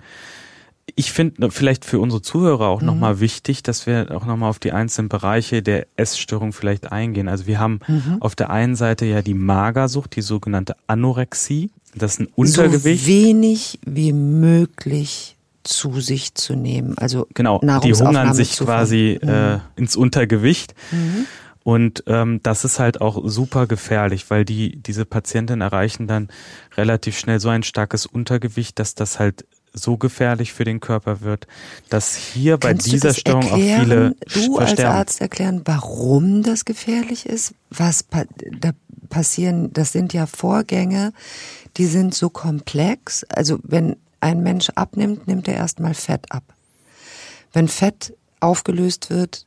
[0.94, 2.86] ich finde vielleicht für unsere Zuhörer auch mhm.
[2.86, 7.28] nochmal wichtig, dass wir auch nochmal auf die einzelnen Bereiche der Essstörung vielleicht eingehen.
[7.28, 8.18] Also wir haben mhm.
[8.20, 11.70] auf der einen Seite ja die Magersucht, die sogenannte Anorexie.
[11.96, 13.04] Das ist ein Untergewicht.
[13.04, 16.96] So wenig wie möglich zu sich zu nehmen.
[16.98, 19.28] Also genau, die hungern sich quasi mhm.
[19.28, 20.74] äh, ins Untergewicht.
[20.92, 21.26] Mhm.
[21.64, 26.28] Und ähm, das ist halt auch super gefährlich, weil die diese Patienten erreichen dann
[26.76, 29.46] relativ schnell so ein starkes Untergewicht, dass das halt
[29.78, 31.46] so gefährlich für den Körper wird,
[31.88, 36.64] dass hier Kannst bei dieser Störung erklären, auch viele du als Arzt erklären, warum das
[36.64, 37.54] gefährlich ist?
[37.70, 38.04] Was
[38.60, 38.70] da
[39.08, 39.72] passieren?
[39.72, 41.12] Das sind ja Vorgänge,
[41.76, 43.24] die sind so komplex.
[43.24, 46.42] Also wenn ein Mensch abnimmt, nimmt er erstmal Fett ab.
[47.52, 49.46] Wenn Fett aufgelöst wird,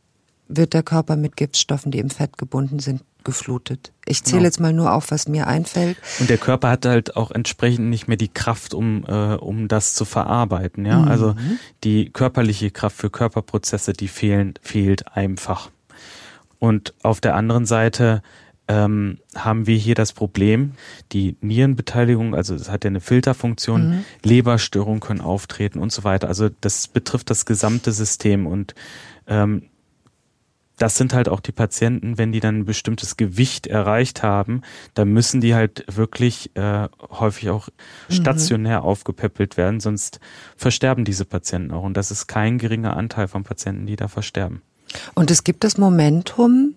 [0.49, 3.93] wird der Körper mit Giftstoffen, die im Fett gebunden sind, geflutet.
[4.05, 4.47] Ich zähle genau.
[4.47, 5.97] jetzt mal nur auf, was mir einfällt.
[6.19, 9.93] Und der Körper hat halt auch entsprechend nicht mehr die Kraft, um, äh, um das
[9.93, 10.85] zu verarbeiten.
[10.85, 11.07] Ja, mhm.
[11.07, 11.35] also
[11.83, 15.69] die körperliche Kraft für Körperprozesse, die fehlen, fehlt einfach.
[16.57, 18.21] Und auf der anderen Seite
[18.67, 20.73] ähm, haben wir hier das Problem,
[21.11, 24.05] die Nierenbeteiligung, also es hat ja eine Filterfunktion, mhm.
[24.23, 26.27] Leberstörungen können auftreten und so weiter.
[26.27, 28.75] Also das betrifft das gesamte System und
[29.27, 29.63] ähm,
[30.79, 34.61] das sind halt auch die Patienten, wenn die dann ein bestimmtes Gewicht erreicht haben,
[34.95, 37.67] dann müssen die halt wirklich äh, häufig auch
[38.07, 38.13] mhm.
[38.13, 38.85] stationär mhm.
[38.85, 40.19] aufgepäppelt werden, sonst
[40.57, 41.83] versterben diese Patienten auch.
[41.83, 44.61] Und das ist kein geringer Anteil von Patienten, die da versterben.
[45.13, 46.75] Und es gibt das Momentum,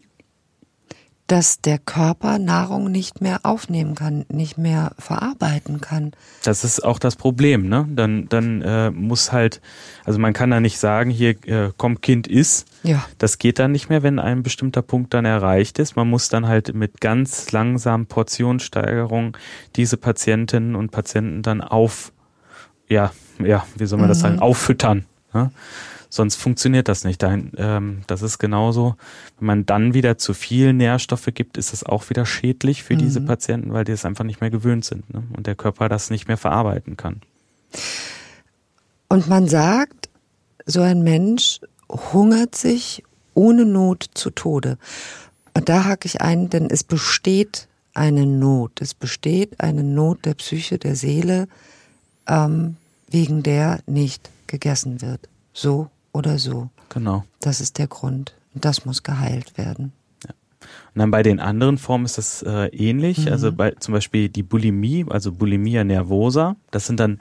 [1.33, 6.13] dass der Körper Nahrung nicht mehr aufnehmen kann, nicht mehr verarbeiten kann.
[6.45, 7.89] Das ist auch das Problem, ne?
[7.89, 9.63] Dann, dann äh, muss halt,
[10.05, 12.67] also man kann da nicht sagen, hier äh, komm Kind iss.
[12.83, 13.07] Ja.
[13.17, 15.97] Das geht dann nicht mehr, wenn ein bestimmter Punkt dann erreicht ist.
[15.97, 19.35] Man muss dann halt mit ganz langsamen Portionssteigerung
[19.75, 22.13] diese Patientinnen und Patienten dann auf,
[22.91, 23.11] ja,
[23.43, 24.23] ja, wie soll man das mhm.
[24.23, 25.07] sagen, auffüttern.
[25.33, 25.51] Ne?
[26.15, 27.23] Sonst funktioniert das nicht.
[27.23, 28.97] Ähm, das ist genauso.
[29.39, 32.99] Wenn man dann wieder zu viel Nährstoffe gibt, ist das auch wieder schädlich für mhm.
[32.99, 35.23] diese Patienten, weil die es einfach nicht mehr gewöhnt sind ne?
[35.35, 37.23] und der Körper das nicht mehr verarbeiten kann.
[39.09, 40.11] Und man sagt,
[40.67, 44.77] so ein Mensch hungert sich ohne Not zu Tode.
[45.55, 48.83] Und da hake ich ein, denn es besteht eine Not.
[48.83, 51.49] Es besteht eine Not der Psyche, der Seele,
[52.29, 52.77] ähm,
[53.09, 55.31] wegen der nicht gegessen wird.
[55.55, 56.71] So oder so.
[56.89, 57.25] Genau.
[57.41, 58.35] Das ist der Grund.
[58.55, 59.93] Und das muss geheilt werden.
[60.25, 60.31] Ja.
[60.95, 63.27] Und dann bei den anderen Formen ist das äh, ähnlich.
[63.27, 63.33] Mhm.
[63.33, 67.19] Also bei zum Beispiel die Bulimie, also Bulimia nervosa, das sind dann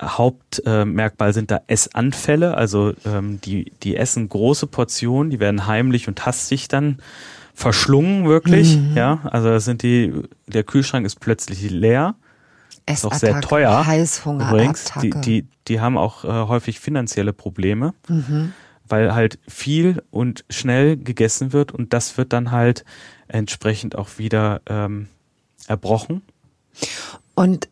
[0.00, 6.06] Hauptmerkmal äh, sind da Essanfälle, also ähm, die, die essen große Portionen, die werden heimlich
[6.06, 6.98] und hastig dann
[7.52, 8.76] verschlungen, wirklich.
[8.76, 8.96] Mhm.
[8.96, 10.12] Ja, also das sind die,
[10.46, 12.14] der Kühlschrank ist plötzlich leer
[12.88, 13.86] ist auch sehr teuer.
[13.86, 14.50] Heißhunger.
[14.50, 18.52] Übrigens, die, die, die haben auch äh, häufig finanzielle Probleme, mhm.
[18.86, 22.84] weil halt viel und schnell gegessen wird und das wird dann halt
[23.28, 25.08] entsprechend auch wieder ähm,
[25.66, 26.22] erbrochen.
[27.34, 27.68] Und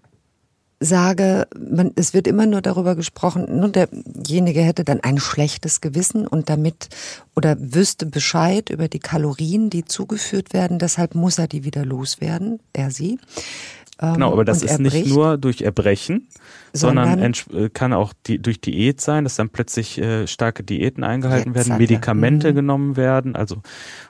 [0.79, 6.27] sage, man, es wird immer nur darüber gesprochen, nur derjenige hätte dann ein schlechtes Gewissen
[6.27, 6.89] und damit
[7.35, 12.61] oder wüsste Bescheid über die Kalorien, die zugeführt werden, deshalb muss er die wieder loswerden,
[12.73, 13.19] er sie.
[13.99, 16.29] Genau, aber das ist nicht nur durch Erbrechen,
[16.75, 21.03] sondern, sondern äh, kann auch die, durch Diät sein, dass dann plötzlich äh, starke Diäten
[21.03, 22.57] eingehalten werden, Medikamente mhm.
[22.57, 23.37] genommen werden.
[23.37, 23.63] Also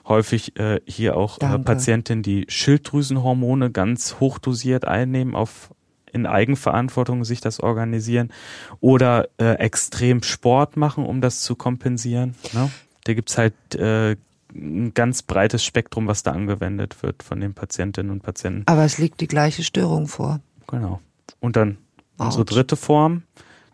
[0.05, 5.71] häufig äh, hier auch äh, Patientinnen, die Schilddrüsenhormone ganz hochdosiert einnehmen auf
[6.11, 8.31] in Eigenverantwortung sich das organisieren
[8.79, 12.35] oder äh, extrem Sport machen, um das zu kompensieren.
[12.53, 12.71] Ne?
[13.03, 14.17] Da gibt's halt äh,
[14.57, 18.63] ein ganz breites Spektrum, was da angewendet wird von den Patientinnen und Patienten.
[18.65, 20.39] Aber es liegt die gleiche Störung vor.
[20.67, 20.99] Genau.
[21.39, 21.77] Und dann
[22.17, 22.25] Ouch.
[22.25, 23.23] unsere dritte Form,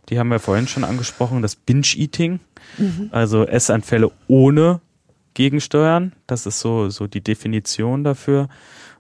[0.09, 2.39] die haben wir vorhin schon angesprochen, das Binge-Eating.
[2.77, 3.09] Mhm.
[3.11, 4.81] Also Essanfälle ohne
[5.33, 6.13] Gegensteuern.
[6.27, 8.49] Das ist so, so die Definition dafür.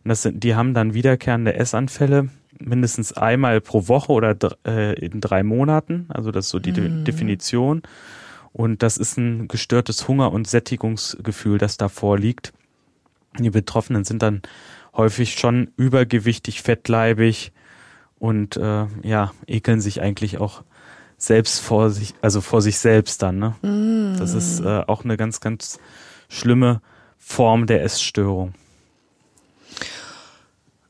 [0.03, 5.21] Und das sind, die haben dann wiederkehrende Essanfälle mindestens einmal pro Woche oder äh, in
[5.21, 6.05] drei Monaten.
[6.09, 7.03] Also das ist so die mhm.
[7.03, 7.81] Definition.
[8.53, 12.53] Und das ist ein gestörtes Hunger- und Sättigungsgefühl, das da vorliegt.
[13.39, 14.43] Die Betroffenen sind dann
[14.95, 17.51] häufig schon übergewichtig, fettleibig
[18.19, 20.63] und äh, ja, ekeln sich eigentlich auch
[21.17, 23.39] selbst vor sich, also vor sich selbst dann.
[23.39, 23.55] Ne?
[23.63, 24.17] Mm.
[24.19, 25.79] Das ist äh, auch eine ganz, ganz
[26.29, 26.81] schlimme
[27.17, 28.53] Form der Essstörung.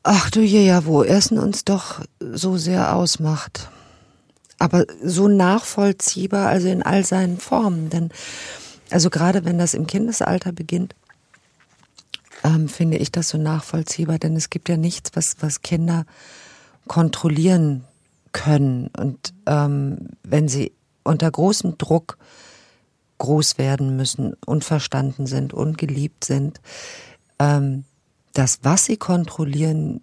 [0.02, 3.70] Ach du je, ja, wo Essen uns doch so sehr ausmacht
[4.64, 7.90] aber so nachvollziehbar, also in all seinen Formen.
[7.90, 8.08] Denn,
[8.90, 10.94] also gerade wenn das im Kindesalter beginnt,
[12.42, 16.06] ähm, finde ich das so nachvollziehbar, denn es gibt ja nichts, was, was Kinder
[16.88, 17.84] kontrollieren
[18.32, 18.88] können.
[18.96, 20.72] Und ähm, wenn sie
[21.02, 22.16] unter großem Druck
[23.18, 26.62] groß werden müssen, unverstanden sind, ungeliebt sind,
[27.38, 27.84] ähm,
[28.32, 30.00] das, was sie kontrollieren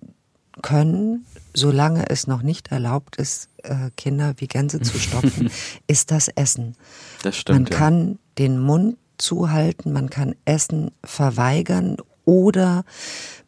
[0.61, 5.49] können, solange es noch nicht erlaubt ist, äh, Kinder wie Gänse zu stopfen,
[5.87, 6.75] ist das Essen.
[7.23, 7.69] Das stimmt.
[7.69, 12.83] Man kann den Mund zuhalten, man kann Essen verweigern oder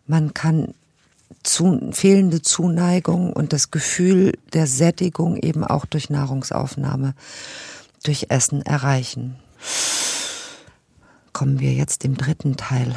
[0.08, 0.74] man kann
[1.44, 7.16] zu, fehlende Zuneigung und das Gefühl der Sättigung eben auch durch Nahrungsaufnahme,
[8.04, 9.36] durch Essen erreichen.
[11.34, 12.96] Kommen wir jetzt dem dritten Teil,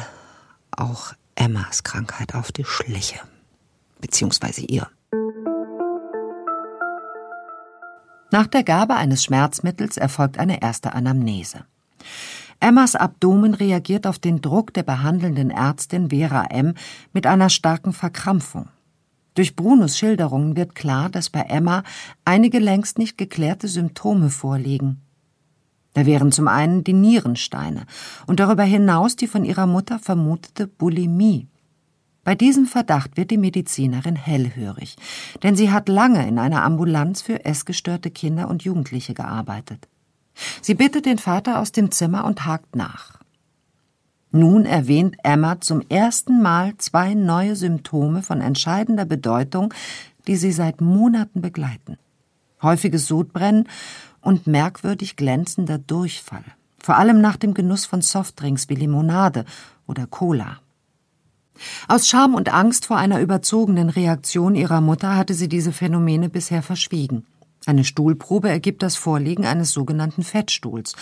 [0.71, 3.19] auch Emmas Krankheit auf die Schliche,
[4.01, 4.87] beziehungsweise ihr.
[8.31, 11.65] Nach der Gabe eines Schmerzmittels erfolgt eine erste Anamnese.
[12.59, 16.73] Emmas Abdomen reagiert auf den Druck der behandelnden Ärztin Vera M.
[17.13, 18.69] mit einer starken Verkrampfung.
[19.35, 21.83] Durch Brunos Schilderungen wird klar, dass bei Emma
[22.25, 25.01] einige längst nicht geklärte Symptome vorliegen.
[25.93, 27.85] Da wären zum einen die Nierensteine
[28.25, 31.47] und darüber hinaus die von ihrer Mutter vermutete Bulimie.
[32.27, 34.97] Bei diesem Verdacht wird die Medizinerin hellhörig,
[35.43, 39.87] denn sie hat lange in einer Ambulanz für essgestörte Kinder und Jugendliche gearbeitet.
[40.61, 43.21] Sie bittet den Vater aus dem Zimmer und hakt nach.
[44.31, 49.73] Nun erwähnt Emma zum ersten Mal zwei neue Symptome von entscheidender Bedeutung,
[50.27, 51.97] die sie seit Monaten begleiten.
[52.61, 53.69] Häufiges Sodbrennen
[54.19, 56.43] und merkwürdig glänzender Durchfall,
[56.77, 59.45] vor allem nach dem Genuss von Softdrinks wie Limonade
[59.87, 60.57] oder Cola.
[61.87, 66.61] Aus Scham und Angst vor einer überzogenen Reaktion ihrer Mutter hatte sie diese Phänomene bisher
[66.61, 67.25] verschwiegen.
[67.67, 70.95] Eine Stuhlprobe ergibt das Vorliegen eines sogenannten Fettstuhls.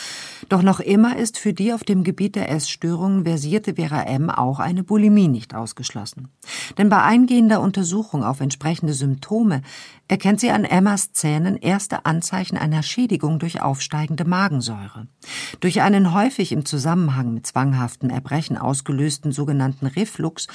[0.49, 4.31] Doch noch immer ist für die auf dem Gebiet der Essstörungen versierte Vera M.
[4.31, 6.29] auch eine Bulimie nicht ausgeschlossen.
[6.79, 9.61] Denn bei eingehender Untersuchung auf entsprechende Symptome
[10.07, 15.05] erkennt sie an Emmas Zähnen erste Anzeichen einer Schädigung durch aufsteigende Magensäure.
[15.59, 20.47] Durch einen häufig im Zusammenhang mit zwanghaften Erbrechen ausgelösten sogenannten Reflux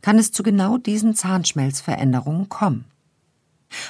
[0.00, 2.86] kann es zu genau diesen Zahnschmelzveränderungen kommen.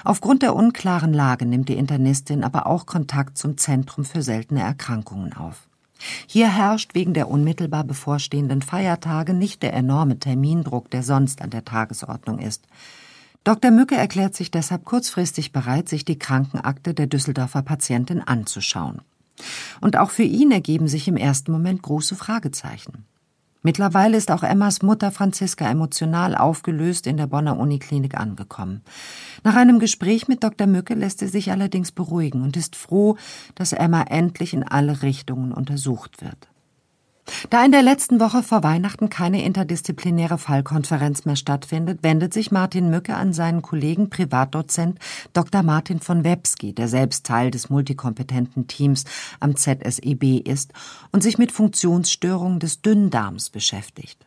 [0.05, 5.33] Aufgrund der unklaren Lage nimmt die Internistin aber auch Kontakt zum Zentrum für seltene Erkrankungen
[5.33, 5.67] auf.
[6.27, 11.65] Hier herrscht wegen der unmittelbar bevorstehenden Feiertage nicht der enorme Termindruck, der sonst an der
[11.65, 12.65] Tagesordnung ist.
[13.45, 13.71] Dr.
[13.71, 19.01] Mücke erklärt sich deshalb kurzfristig bereit, sich die Krankenakte der Düsseldorfer Patientin anzuschauen.
[19.81, 23.05] Und auch für ihn ergeben sich im ersten Moment große Fragezeichen.
[23.63, 28.83] Mittlerweile ist auch Emmas Mutter Franziska emotional aufgelöst in der Bonner Uniklinik angekommen.
[29.45, 30.67] Nach einem Gespräch mit Dr.
[30.67, 33.17] Mücke lässt sie sich allerdings beruhigen und ist froh,
[33.55, 36.49] dass Emma endlich in alle Richtungen untersucht wird.
[37.51, 42.91] Da in der letzten Woche vor Weihnachten keine interdisziplinäre Fallkonferenz mehr stattfindet, wendet sich Martin
[42.91, 44.99] Mücke an seinen Kollegen Privatdozent
[45.33, 45.63] Dr.
[45.63, 49.05] Martin von Webski, der selbst Teil des multikompetenten Teams
[49.41, 50.73] am ZSEB ist
[51.13, 54.19] und sich mit Funktionsstörungen des Dünndarms beschäftigt.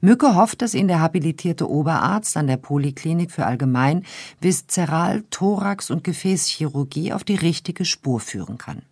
[0.00, 4.04] Mücke hofft, dass ihn der habilitierte Oberarzt an der Poliklinik für Allgemein,
[4.40, 8.82] Viszeral-, Thorax- und Gefäßchirurgie auf die richtige Spur führen kann.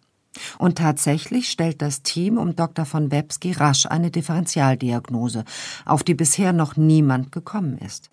[0.59, 2.85] Und tatsächlich stellt das Team um Dr.
[2.85, 5.45] von Webski rasch eine Differentialdiagnose,
[5.85, 8.11] auf die bisher noch niemand gekommen ist.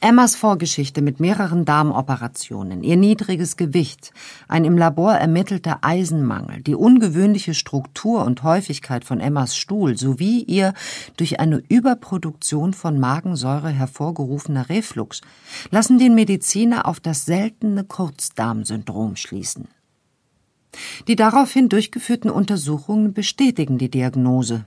[0.00, 4.12] Emmas Vorgeschichte mit mehreren Darmoperationen, ihr niedriges Gewicht,
[4.46, 10.74] ein im Labor ermittelter Eisenmangel, die ungewöhnliche Struktur und Häufigkeit von Emmas Stuhl sowie ihr
[11.16, 15.20] durch eine Überproduktion von Magensäure hervorgerufener Reflux
[15.70, 19.68] lassen den Mediziner auf das seltene Kurzdarmsyndrom schließen.
[21.06, 24.66] Die daraufhin durchgeführten Untersuchungen bestätigen die Diagnose.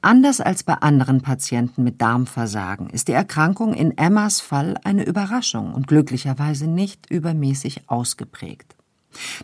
[0.00, 5.74] Anders als bei anderen Patienten mit Darmversagen ist die Erkrankung in Emmas Fall eine Überraschung
[5.74, 8.76] und glücklicherweise nicht übermäßig ausgeprägt.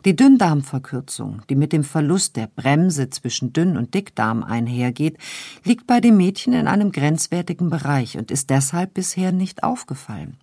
[0.05, 5.19] Die Dünndarmverkürzung, die mit dem Verlust der Bremse zwischen Dünn- und Dickdarm einhergeht,
[5.65, 10.37] liegt bei dem Mädchen in einem grenzwertigen Bereich und ist deshalb bisher nicht aufgefallen.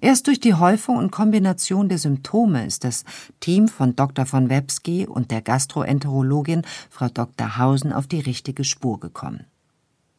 [0.00, 3.04] Erst durch die Häufung und Kombination der Symptome ist das
[3.40, 4.26] Team von Dr.
[4.26, 7.58] von Webski und der Gastroenterologin Frau Dr.
[7.58, 9.44] Hausen auf die richtige Spur gekommen.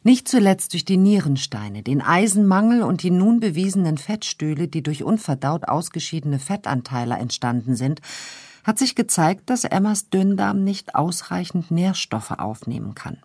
[0.08, 5.68] Nicht zuletzt durch die Nierensteine, den Eisenmangel und die nun bewiesenen Fettstühle, die durch unverdaut
[5.68, 8.00] ausgeschiedene Fettanteile entstanden sind,
[8.68, 13.18] hat sich gezeigt, dass Emmas Dünndarm nicht ausreichend Nährstoffe aufnehmen kann.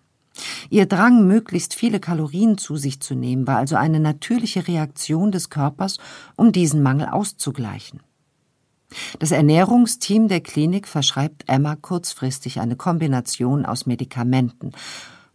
[0.69, 5.49] Ihr Drang, möglichst viele Kalorien zu sich zu nehmen, war also eine natürliche Reaktion des
[5.49, 5.97] Körpers,
[6.37, 7.99] um diesen Mangel auszugleichen.
[9.19, 14.71] Das Ernährungsteam der Klinik verschreibt Emma kurzfristig eine Kombination aus Medikamenten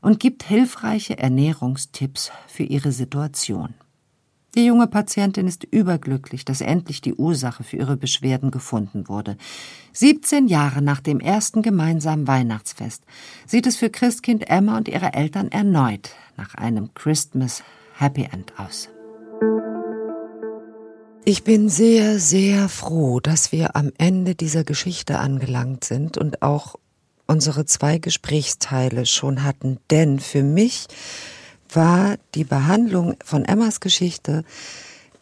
[0.00, 3.74] und gibt hilfreiche Ernährungstipps für ihre Situation.
[4.54, 9.36] Die junge Patientin ist überglücklich, dass endlich die Ursache für ihre Beschwerden gefunden wurde.
[9.92, 13.04] 17 Jahre nach dem ersten gemeinsamen Weihnachtsfest
[13.46, 17.62] sieht es für Christkind Emma und ihre Eltern erneut nach einem Christmas
[17.98, 18.88] Happy End aus.
[21.24, 26.76] Ich bin sehr, sehr froh, dass wir am Ende dieser Geschichte angelangt sind und auch
[27.26, 30.86] unsere zwei Gesprächsteile schon hatten, denn für mich
[31.74, 34.44] war die Behandlung von Emmas Geschichte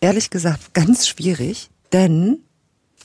[0.00, 2.38] ehrlich gesagt ganz schwierig, denn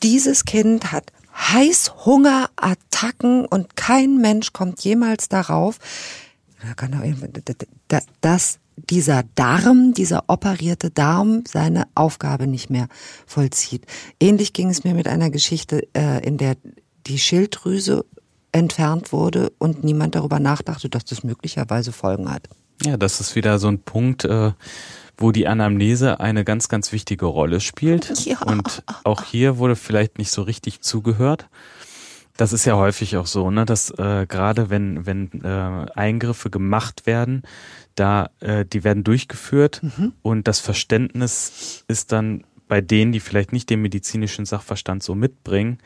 [0.03, 5.79] dieses Kind hat Heißhungerattacken und kein Mensch kommt jemals darauf,
[8.21, 12.87] dass dieser Darm, dieser operierte Darm seine Aufgabe nicht mehr
[13.25, 13.85] vollzieht.
[14.19, 16.57] Ähnlich ging es mir mit einer Geschichte, äh, in der
[17.07, 18.05] die Schilddrüse
[18.51, 22.49] entfernt wurde und niemand darüber nachdachte, dass das möglicherweise Folgen hat.
[22.83, 24.51] Ja, das ist wieder so ein Punkt, äh,
[25.17, 28.11] wo die Anamnese eine ganz, ganz wichtige Rolle spielt.
[28.25, 28.41] Ja.
[28.43, 31.49] Und auch hier wurde vielleicht nicht so richtig zugehört.
[32.37, 37.05] Das ist ja häufig auch so, ne, dass äh, gerade wenn wenn äh, Eingriffe gemacht
[37.05, 37.43] werden,
[37.95, 40.13] da äh, die werden durchgeführt mhm.
[40.21, 45.79] und das Verständnis ist dann bei denen, die vielleicht nicht den medizinischen Sachverstand so mitbringen,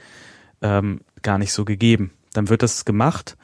[0.61, 2.11] ähm, gar nicht so gegeben.
[2.33, 3.37] Dann wird das gemacht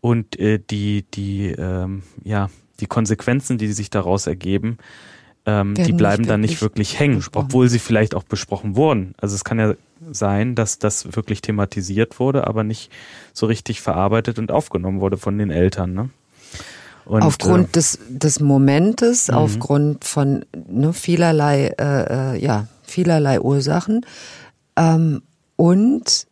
[0.00, 2.48] und äh, die die ähm, ja
[2.80, 4.78] die Konsequenzen, die sich daraus ergeben,
[5.46, 7.46] ähm, die bleiben dann nicht wirklich hängen, besprochen.
[7.46, 9.14] obwohl sie vielleicht auch besprochen wurden.
[9.18, 9.74] Also es kann ja
[10.12, 12.90] sein, dass das wirklich thematisiert wurde, aber nicht
[13.32, 15.94] so richtig verarbeitet und aufgenommen wurde von den Eltern.
[15.94, 16.10] Ne?
[17.04, 19.34] Und, aufgrund äh, des, des Momentes, mhm.
[19.34, 24.04] aufgrund von ne, vielerlei, äh, äh, ja, vielerlei Ursachen
[24.76, 25.22] ähm,
[25.56, 26.26] und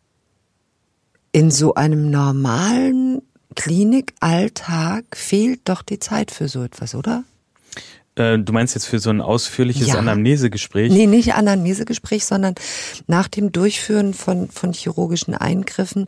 [1.31, 3.21] in so einem normalen
[3.57, 7.23] Klinikalltag fehlt doch die Zeit für so etwas, oder?
[8.15, 9.95] Äh, du meinst jetzt für so ein ausführliches ja.
[9.95, 10.91] Anamnesegespräch?
[10.91, 12.55] Nee, nicht Anamnesegespräch, sondern
[13.07, 16.07] nach dem Durchführen von, von chirurgischen Eingriffen,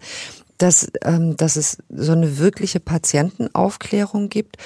[0.59, 4.57] dass, ähm, dass es so eine wirkliche Patientenaufklärung gibt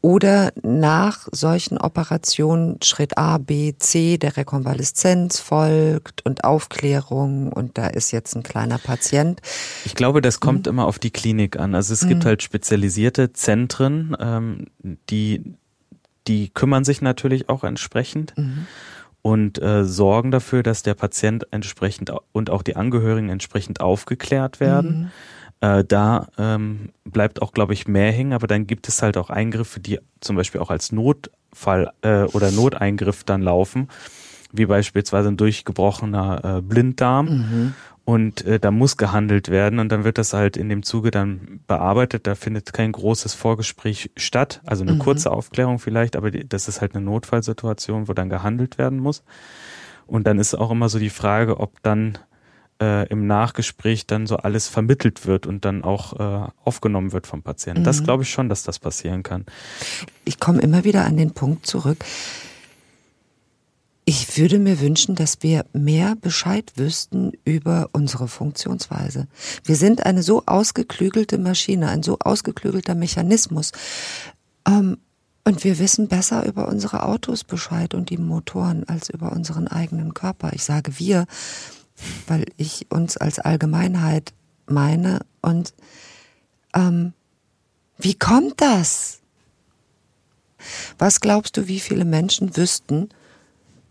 [0.00, 7.88] oder nach solchen Operationen Schritt A, B, C der Rekonvaleszenz folgt und Aufklärung und da
[7.88, 9.40] ist jetzt ein kleiner Patient.
[9.84, 10.70] Ich glaube, das kommt mhm.
[10.70, 11.74] immer auf die Klinik an.
[11.74, 12.08] Also es mhm.
[12.10, 14.66] gibt halt spezialisierte Zentren, ähm,
[15.10, 15.42] die,
[16.28, 18.36] die kümmern sich natürlich auch entsprechend.
[18.36, 18.66] Mhm.
[19.20, 25.10] Und äh, sorgen dafür, dass der Patient entsprechend und auch die Angehörigen entsprechend aufgeklärt werden.
[25.60, 29.30] Äh, da ähm, bleibt auch, glaube ich, mehr hängen, aber dann gibt es halt auch
[29.30, 33.88] Eingriffe, die zum Beispiel auch als Notfall äh, oder Noteingriff dann laufen,
[34.52, 37.26] wie beispielsweise ein durchgebrochener äh, Blinddarm.
[37.26, 37.74] Mhm.
[38.04, 41.60] Und äh, da muss gehandelt werden und dann wird das halt in dem Zuge dann
[41.66, 42.26] bearbeitet.
[42.26, 45.00] Da findet kein großes Vorgespräch statt, also eine mhm.
[45.00, 49.24] kurze Aufklärung vielleicht, aber die, das ist halt eine Notfallsituation, wo dann gehandelt werden muss.
[50.06, 52.16] Und dann ist auch immer so die Frage, ob dann
[52.80, 57.42] äh, im Nachgespräch dann so alles vermittelt wird und dann auch äh, aufgenommen wird vom
[57.42, 57.82] Patienten.
[57.82, 57.84] Mhm.
[57.84, 59.44] Das glaube ich schon, dass das passieren kann.
[60.24, 62.04] Ich komme immer wieder an den Punkt zurück.
[64.04, 69.26] Ich würde mir wünschen, dass wir mehr Bescheid wüssten über unsere Funktionsweise.
[69.64, 73.72] Wir sind eine so ausgeklügelte Maschine, ein so ausgeklügelter Mechanismus.
[74.66, 74.96] Ähm,
[75.44, 80.14] und wir wissen besser über unsere Autos Bescheid und die Motoren als über unseren eigenen
[80.14, 80.52] Körper.
[80.54, 81.26] Ich sage wir,
[82.26, 84.32] weil ich uns als Allgemeinheit
[84.66, 85.20] meine.
[85.42, 85.74] Und
[86.74, 87.12] ähm,
[87.98, 89.20] wie kommt das?
[90.98, 93.08] Was glaubst du, wie viele Menschen wüssten,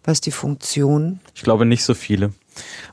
[0.04, 1.20] was die Funktion?
[1.36, 2.34] Ich glaube nicht so viele.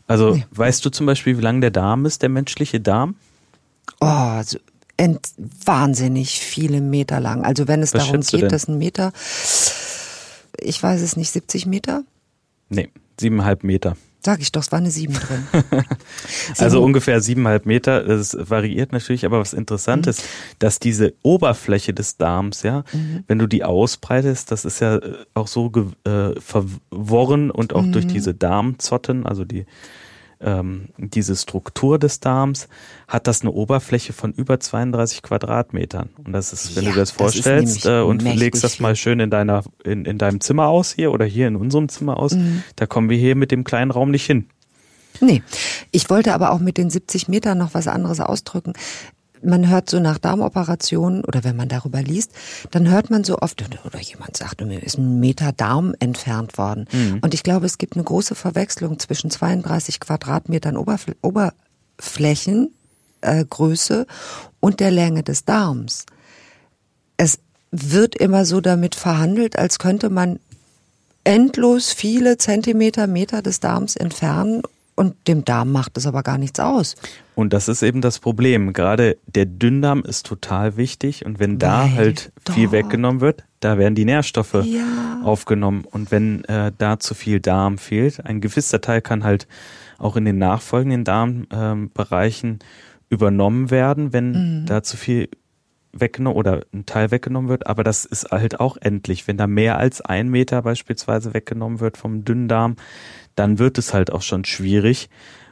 [0.07, 0.47] Also nee.
[0.51, 3.17] weißt du zum Beispiel, wie lang der Darm ist, der menschliche Darm?
[4.01, 4.59] Oh, so
[4.97, 7.45] ent wahnsinnig viele Meter lang.
[7.45, 9.13] Also wenn es Was darum geht, dass ein Meter,
[10.59, 12.05] ich weiß es nicht, 70 Meter?
[12.69, 13.97] Nee, siebeneinhalb Meter.
[14.25, 15.47] Sag ich doch, es war eine sieben drin.
[16.59, 18.03] also ungefähr siebeneinhalb Meter.
[18.05, 20.11] Das variiert natürlich, aber was interessant mhm.
[20.11, 20.25] ist,
[20.59, 23.25] dass diese Oberfläche des Darms, ja, mhm.
[23.27, 24.99] wenn du die ausbreitest, das ist ja
[25.35, 25.71] auch so
[26.05, 27.93] äh, verworren und auch mhm.
[27.93, 29.67] durch diese Darmzotten, also die
[30.41, 32.69] ähm, diese Struktur des Darms,
[33.09, 36.11] hat das eine Oberfläche von über 32 Quadratmetern.
[36.25, 39.31] Und das ist, wenn ja, du das vorstellst äh, und legst das mal schön in
[39.31, 42.63] deiner, in, in deinem Zimmer aus hier oder hier in unserem Zimmer aus, mhm.
[42.77, 44.47] da kommen wir hier mit dem kleinen Raum nicht hin.
[45.21, 45.43] Nee,
[45.93, 48.73] ich wollte aber auch mit den 70 Metern noch was anderes ausdrücken
[49.45, 52.33] man hört so nach Darmoperationen oder wenn man darüber liest,
[52.71, 56.87] dann hört man so oft, oder jemand sagt, mir ist ein Meter Darm entfernt worden.
[56.93, 57.21] Mhm.
[57.23, 64.07] Und ich glaube, es gibt eine große Verwechslung zwischen 32 Quadratmetern Oberfl Oberflächengröße äh,
[64.61, 66.05] und der Länge des Darms.
[67.17, 67.39] Es
[67.71, 70.39] wird immer so damit verhandelt, als könnte man
[71.25, 74.63] endlos viele Zentimeter, Meter des Darms entfernen
[74.97, 76.95] und dem Darm macht es aber gar nichts aus.
[77.35, 78.73] Und das ist eben das Problem.
[78.73, 81.27] Gerade der Dünndarm ist total wichtig.
[81.27, 85.21] Und wenn da Weil, halt viel weggenommen wird, da werden die Nährstoffe ja.
[85.25, 85.85] aufgenommen.
[85.91, 89.49] Und wenn äh, da zu viel Darm fehlt, ein gewisser Teil kann halt
[89.99, 92.65] auch in den nachfolgenden Darmbereichen äh,
[93.09, 94.67] übernommen werden, wenn mhm.
[94.67, 95.29] da zu viel
[95.93, 99.29] weggenommen oder ein Teil weggenommen wird, aber das ist halt auch endlich.
[99.29, 102.77] Wenn da mehr als ein Meter beispielsweise weggenommen wird vom Dünndarm,
[103.35, 105.09] dann wird es halt auch schon schwierig,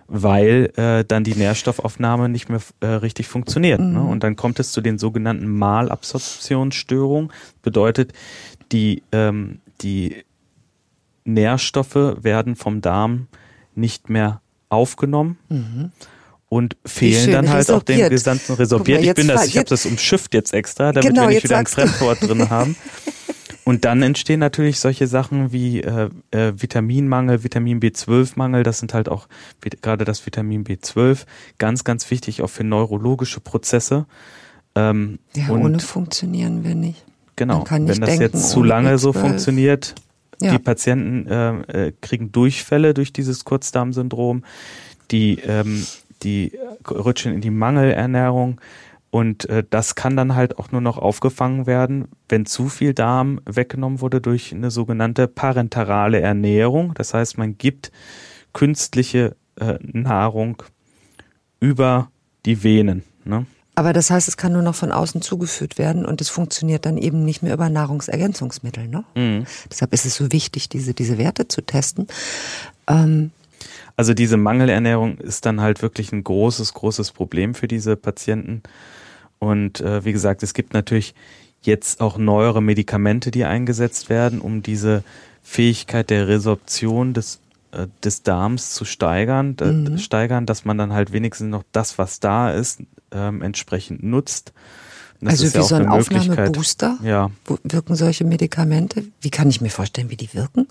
[0.06, 3.80] weil äh, dann die Nährstoffaufnahme nicht mehr äh, richtig funktioniert.
[3.80, 3.86] Ne?
[3.86, 3.94] Mhm.
[3.94, 4.02] Ne?
[4.02, 7.32] Und dann kommt es zu den sogenannten Malabsorptionsstörungen.
[7.62, 8.12] Bedeutet,
[8.72, 10.24] die, ähm, die
[11.24, 13.28] Nährstoffe werden vom Darm
[13.74, 15.38] nicht mehr aufgenommen.
[15.48, 15.92] Mhm
[16.52, 17.98] und fehlen dann halt resorbiert.
[17.98, 19.00] auch den gesamten resorbiert.
[19.00, 21.56] Mal, ich bin das, ich habe das umschifft jetzt extra, damit genau, wir nicht wieder
[21.56, 22.76] ein Fremdwort drin haben.
[23.64, 28.64] Und dann entstehen natürlich solche Sachen wie äh, äh, Vitaminmangel, Vitamin B12-Mangel.
[28.64, 29.28] Das sind halt auch
[29.82, 31.26] gerade das Vitamin B12
[31.58, 34.06] ganz, ganz wichtig auch für neurologische Prozesse.
[34.74, 37.04] Ähm, ja, ohne funktionieren wir nicht.
[37.36, 37.64] Genau.
[37.68, 38.98] Wenn das denken, jetzt zu lange B12.
[38.98, 39.94] so funktioniert,
[40.40, 40.52] ja.
[40.52, 44.44] die Patienten äh, äh, kriegen Durchfälle durch dieses Kurzdarmsyndrom.
[45.10, 45.86] Die, ähm,
[46.22, 46.52] die
[46.90, 48.60] rutschen in die Mangelernährung
[49.12, 53.42] und äh, das kann dann halt auch nur noch aufgefangen werden, wenn zu viel Darm
[53.44, 56.94] weggenommen wurde durch eine sogenannte parenterale Ernährung.
[56.94, 57.92] Das heißt, man gibt
[58.54, 60.62] künstliche äh, Nahrung
[61.60, 62.10] über
[62.46, 63.02] die Venen.
[63.26, 63.44] Ne?
[63.74, 66.96] Aber das heißt, es kann nur noch von außen zugeführt werden und es funktioniert dann
[66.96, 68.88] eben nicht mehr über Nahrungsergänzungsmittel.
[68.88, 69.04] Ne?
[69.14, 69.44] Mhm.
[69.70, 72.06] Deshalb ist es so wichtig, diese, diese Werte zu testen.
[72.86, 73.30] Ähm,
[73.94, 78.62] also diese Mangelernährung ist dann halt wirklich ein großes, großes Problem für diese Patienten.
[79.42, 81.16] Und äh, wie gesagt, es gibt natürlich
[81.62, 85.02] jetzt auch neuere Medikamente, die eingesetzt werden, um diese
[85.42, 87.40] Fähigkeit der Resorption des
[87.72, 89.98] äh, des Darms zu steigern, mhm.
[89.98, 94.52] steigern, dass man dann halt wenigstens noch das, was da ist, ähm, entsprechend nutzt.
[95.20, 96.98] Das also wie ja so ein Aufnahmebooster?
[97.02, 97.32] Ja.
[97.64, 99.06] Wirken solche Medikamente?
[99.20, 100.68] Wie kann ich mir vorstellen, wie die wirken?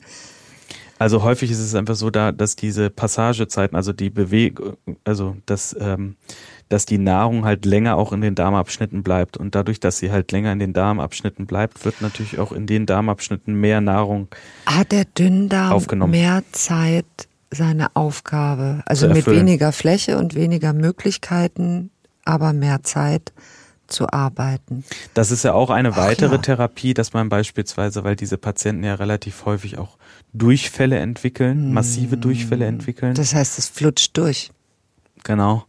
[0.97, 5.75] Also häufig ist es einfach so da, dass diese Passagezeiten, also die Bewegung, also dass,
[5.77, 6.15] ähm,
[6.71, 9.35] dass die Nahrung halt länger auch in den Darmabschnitten bleibt.
[9.35, 12.85] Und dadurch, dass sie halt länger in den Darmabschnitten bleibt, wird natürlich auch in den
[12.85, 14.29] Darmabschnitten mehr Nahrung
[14.65, 16.11] Hat der Dünndarm aufgenommen.
[16.11, 17.05] mehr Zeit,
[17.51, 21.91] seine Aufgabe, also mit weniger Fläche und weniger Möglichkeiten,
[22.23, 23.33] aber mehr Zeit
[23.87, 24.85] zu arbeiten.
[25.13, 26.41] Das ist ja auch eine weitere ja.
[26.41, 29.97] Therapie, dass man beispielsweise, weil diese Patienten ja relativ häufig auch
[30.31, 33.15] Durchfälle entwickeln, massive Durchfälle entwickeln.
[33.15, 34.51] Das heißt, es flutscht durch.
[35.25, 35.65] Genau.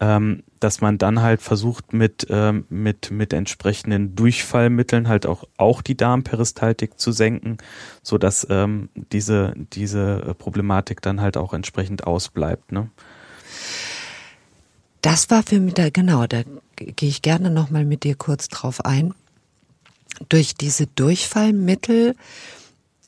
[0.00, 5.82] Ähm, dass man dann halt versucht mit, ähm, mit, mit entsprechenden Durchfallmitteln halt auch, auch
[5.82, 7.58] die Darmperistaltik zu senken,
[8.02, 12.70] so dass ähm, diese, diese Problematik dann halt auch entsprechend ausbleibt.
[12.70, 12.90] Ne?
[15.02, 16.42] das war für mich da, genau, da
[16.76, 19.14] gehe ich gerne nochmal mit dir kurz drauf ein.
[20.28, 22.14] Durch diese Durchfallmittel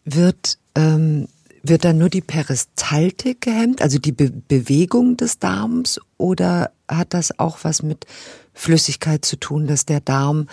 [0.05, 1.29] wird, ähm,
[1.63, 7.39] wird dann nur die Peristaltik gehemmt, also die Be Bewegung des Darms, oder hat das
[7.39, 8.07] auch was mit
[8.55, 10.49] Flüssigkeit zu tun, dass der Darm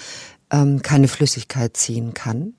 [0.51, 2.53] ähm, keine Flüssigkeit ziehen kann?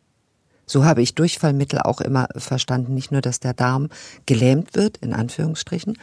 [0.67, 2.95] So habe ich Durchfallmittel auch immer verstanden.
[2.95, 3.89] Nicht nur, dass der Darm
[4.27, 5.99] gelähmt wird, in Anführungsstrichen,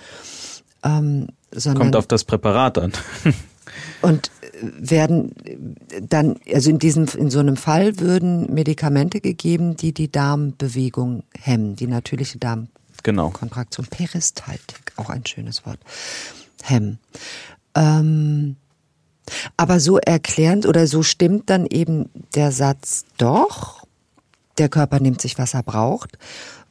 [0.84, 1.84] ähm, sondern.
[1.84, 2.92] Kommt auf das Präparat an.
[4.02, 4.32] und
[4.78, 5.34] werden
[6.10, 11.76] dann, also in diesem, in so einem Fall würden Medikamente gegeben, die die Darmbewegung hemmen,
[11.76, 13.88] die natürliche Darmkontraktion.
[13.90, 13.98] Genau.
[13.98, 15.80] Peristaltik, auch ein schönes Wort.
[16.64, 17.00] Hemmen.
[17.76, 18.56] Ähm,
[19.58, 23.86] aber so erklärend oder so stimmt dann eben der Satz doch,
[24.58, 26.18] der Körper nimmt sich, was er braucht.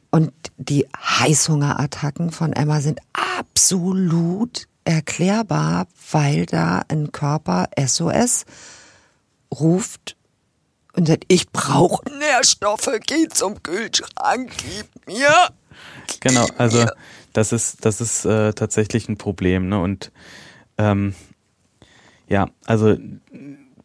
[0.09, 8.45] Und die Heißhungerattacken von Emma sind absolut erklärbar, weil da ein Körper SOS
[9.53, 10.15] ruft
[10.93, 15.33] und sagt, ich brauche Nährstoffe, geh zum Kühlschrank, gib mir.
[16.21, 16.85] Genau, also
[17.33, 19.67] das ist, das ist äh, tatsächlich ein Problem.
[19.67, 19.81] Ne?
[19.81, 20.11] Und
[20.77, 21.13] ähm,
[22.27, 22.95] ja, also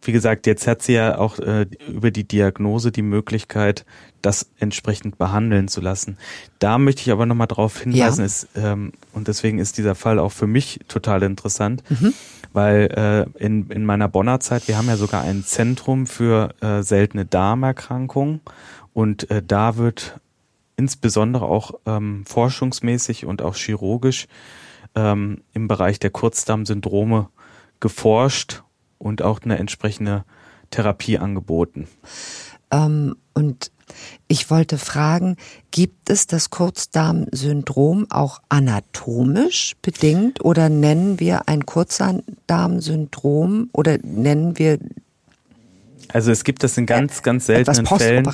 [0.03, 3.85] wie gesagt, jetzt hat sie ja auch äh, über die Diagnose die Möglichkeit,
[4.23, 6.19] das entsprechend behandeln zu lassen.
[6.59, 8.27] Da möchte ich aber nochmal darauf hinweisen, ja.
[8.27, 12.13] ist, ähm, und deswegen ist dieser Fall auch für mich total interessant, mhm.
[12.53, 16.83] weil äh, in, in meiner Bonner Zeit, wir haben ja sogar ein Zentrum für äh,
[16.83, 18.41] seltene Darmerkrankungen
[18.93, 20.21] und äh, da wird
[20.77, 24.27] insbesondere auch ähm, forschungsmäßig und auch chirurgisch
[24.95, 27.29] ähm, im Bereich der Kurzdarmsyndrome
[27.81, 28.63] geforscht
[28.99, 30.25] und auch eine entsprechende
[30.71, 31.89] Therapie angeboten.
[32.71, 33.73] Ähm, und
[34.29, 35.37] ich wollte fragen,
[35.71, 44.79] gibt es das Kurzdarmsyndrom auch anatomisch bedingt oder nennen wir ein Kurzdarmsyndrom oder nennen wir
[46.13, 48.27] also es gibt das in ganz, ganz seltenen Fällen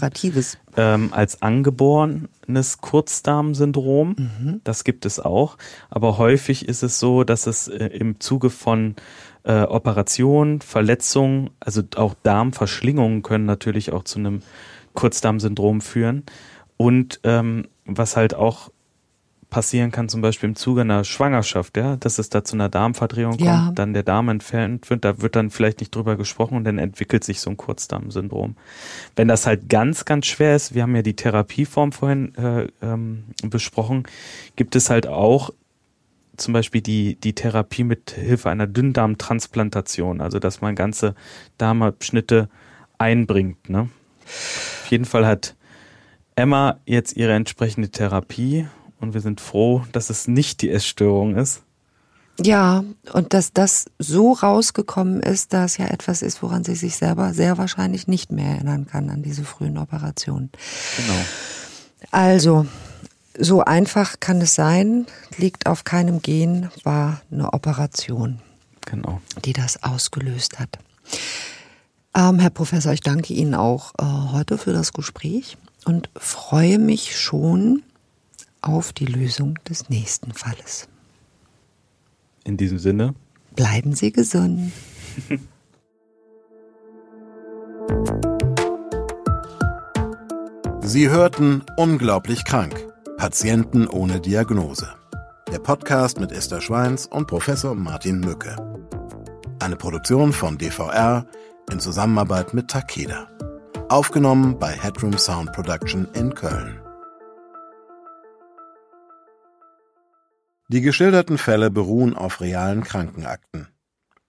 [0.77, 4.17] ähm, als angeborenes Kurzdarmsyndrom.
[4.19, 4.61] Mhm.
[4.65, 5.57] Das gibt es auch.
[5.91, 8.97] Aber häufig ist es so, dass es äh, im Zuge von
[9.45, 14.43] äh, Operationen, Verletzungen, also auch Darmverschlingungen können natürlich auch zu einem
[14.97, 16.25] Kurzdarmsyndrom führen.
[16.77, 18.71] Und ähm, was halt auch
[19.49, 23.33] passieren kann, zum Beispiel im Zuge einer Schwangerschaft, ja, dass es da zu einer Darmverdrehung
[23.33, 23.71] kommt, ja.
[23.75, 27.23] dann der Darm entfernt wird, da wird dann vielleicht nicht drüber gesprochen und dann entwickelt
[27.23, 28.57] sich so ein Kurzdarmsyndrom.
[29.15, 33.25] Wenn das halt ganz, ganz schwer ist, wir haben ja die Therapieform vorhin äh, ähm,
[33.45, 34.05] besprochen,
[34.57, 35.51] gibt es halt auch
[36.37, 41.15] zum Beispiel die, die Therapie mit Hilfe einer Dünndarmtransplantation, also dass man ganze
[41.57, 42.49] Darmabschnitte
[42.99, 43.71] einbringt.
[43.71, 43.89] Ne?
[44.27, 45.55] Auf jeden Fall hat
[46.35, 48.67] Emma jetzt ihre entsprechende Therapie
[49.01, 51.63] und wir sind froh, dass es nicht die Essstörung ist.
[52.43, 56.97] Ja, und dass das so rausgekommen ist, dass es ja etwas ist, woran sie sich
[56.97, 60.51] selber sehr wahrscheinlich nicht mehr erinnern kann an diese frühen Operationen.
[60.99, 61.19] Genau.
[62.11, 62.67] Also,
[63.39, 65.07] so einfach kann es sein,
[65.39, 68.41] liegt auf keinem Gen, war eine Operation,
[68.85, 69.23] genau.
[69.45, 70.79] die das ausgelöst hat.
[72.17, 77.21] Ähm, Herr Professor, ich danke Ihnen auch äh, heute für das Gespräch und freue mich
[77.21, 77.83] schon
[78.63, 80.89] auf die Lösung des nächsten Falles.
[82.45, 83.15] In diesem Sinne.
[83.55, 84.73] Bleiben Sie gesund.
[90.81, 92.87] Sie hörten Unglaublich krank
[93.19, 94.89] Patienten ohne Diagnose.
[95.53, 98.57] Der Podcast mit Esther Schweins und Professor Martin Mücke.
[99.59, 101.27] Eine Produktion von DVR
[101.71, 103.29] in Zusammenarbeit mit Takeda.
[103.89, 106.81] Aufgenommen bei Headroom Sound Production in Köln.
[110.69, 113.69] Die geschilderten Fälle beruhen auf realen Krankenakten.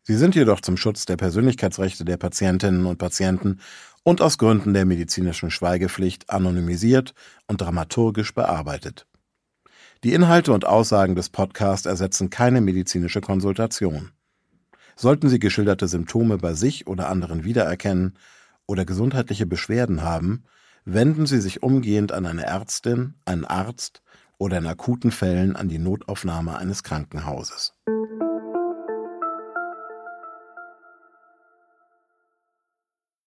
[0.03, 3.59] Sie sind jedoch zum Schutz der Persönlichkeitsrechte der Patientinnen und Patienten
[4.03, 7.13] und aus Gründen der medizinischen Schweigepflicht anonymisiert
[7.47, 9.07] und dramaturgisch bearbeitet.
[10.03, 14.11] Die Inhalte und Aussagen des Podcasts ersetzen keine medizinische Konsultation.
[14.99, 18.17] Sollten Sie geschilderte Symptome bei sich oder anderen wiedererkennen
[18.65, 20.45] oder gesundheitliche Beschwerden haben,
[20.85, 24.01] wenden Sie sich umgehend an eine Ärztin, einen Arzt
[24.39, 27.75] oder in akuten Fällen an die Notaufnahme eines Krankenhauses.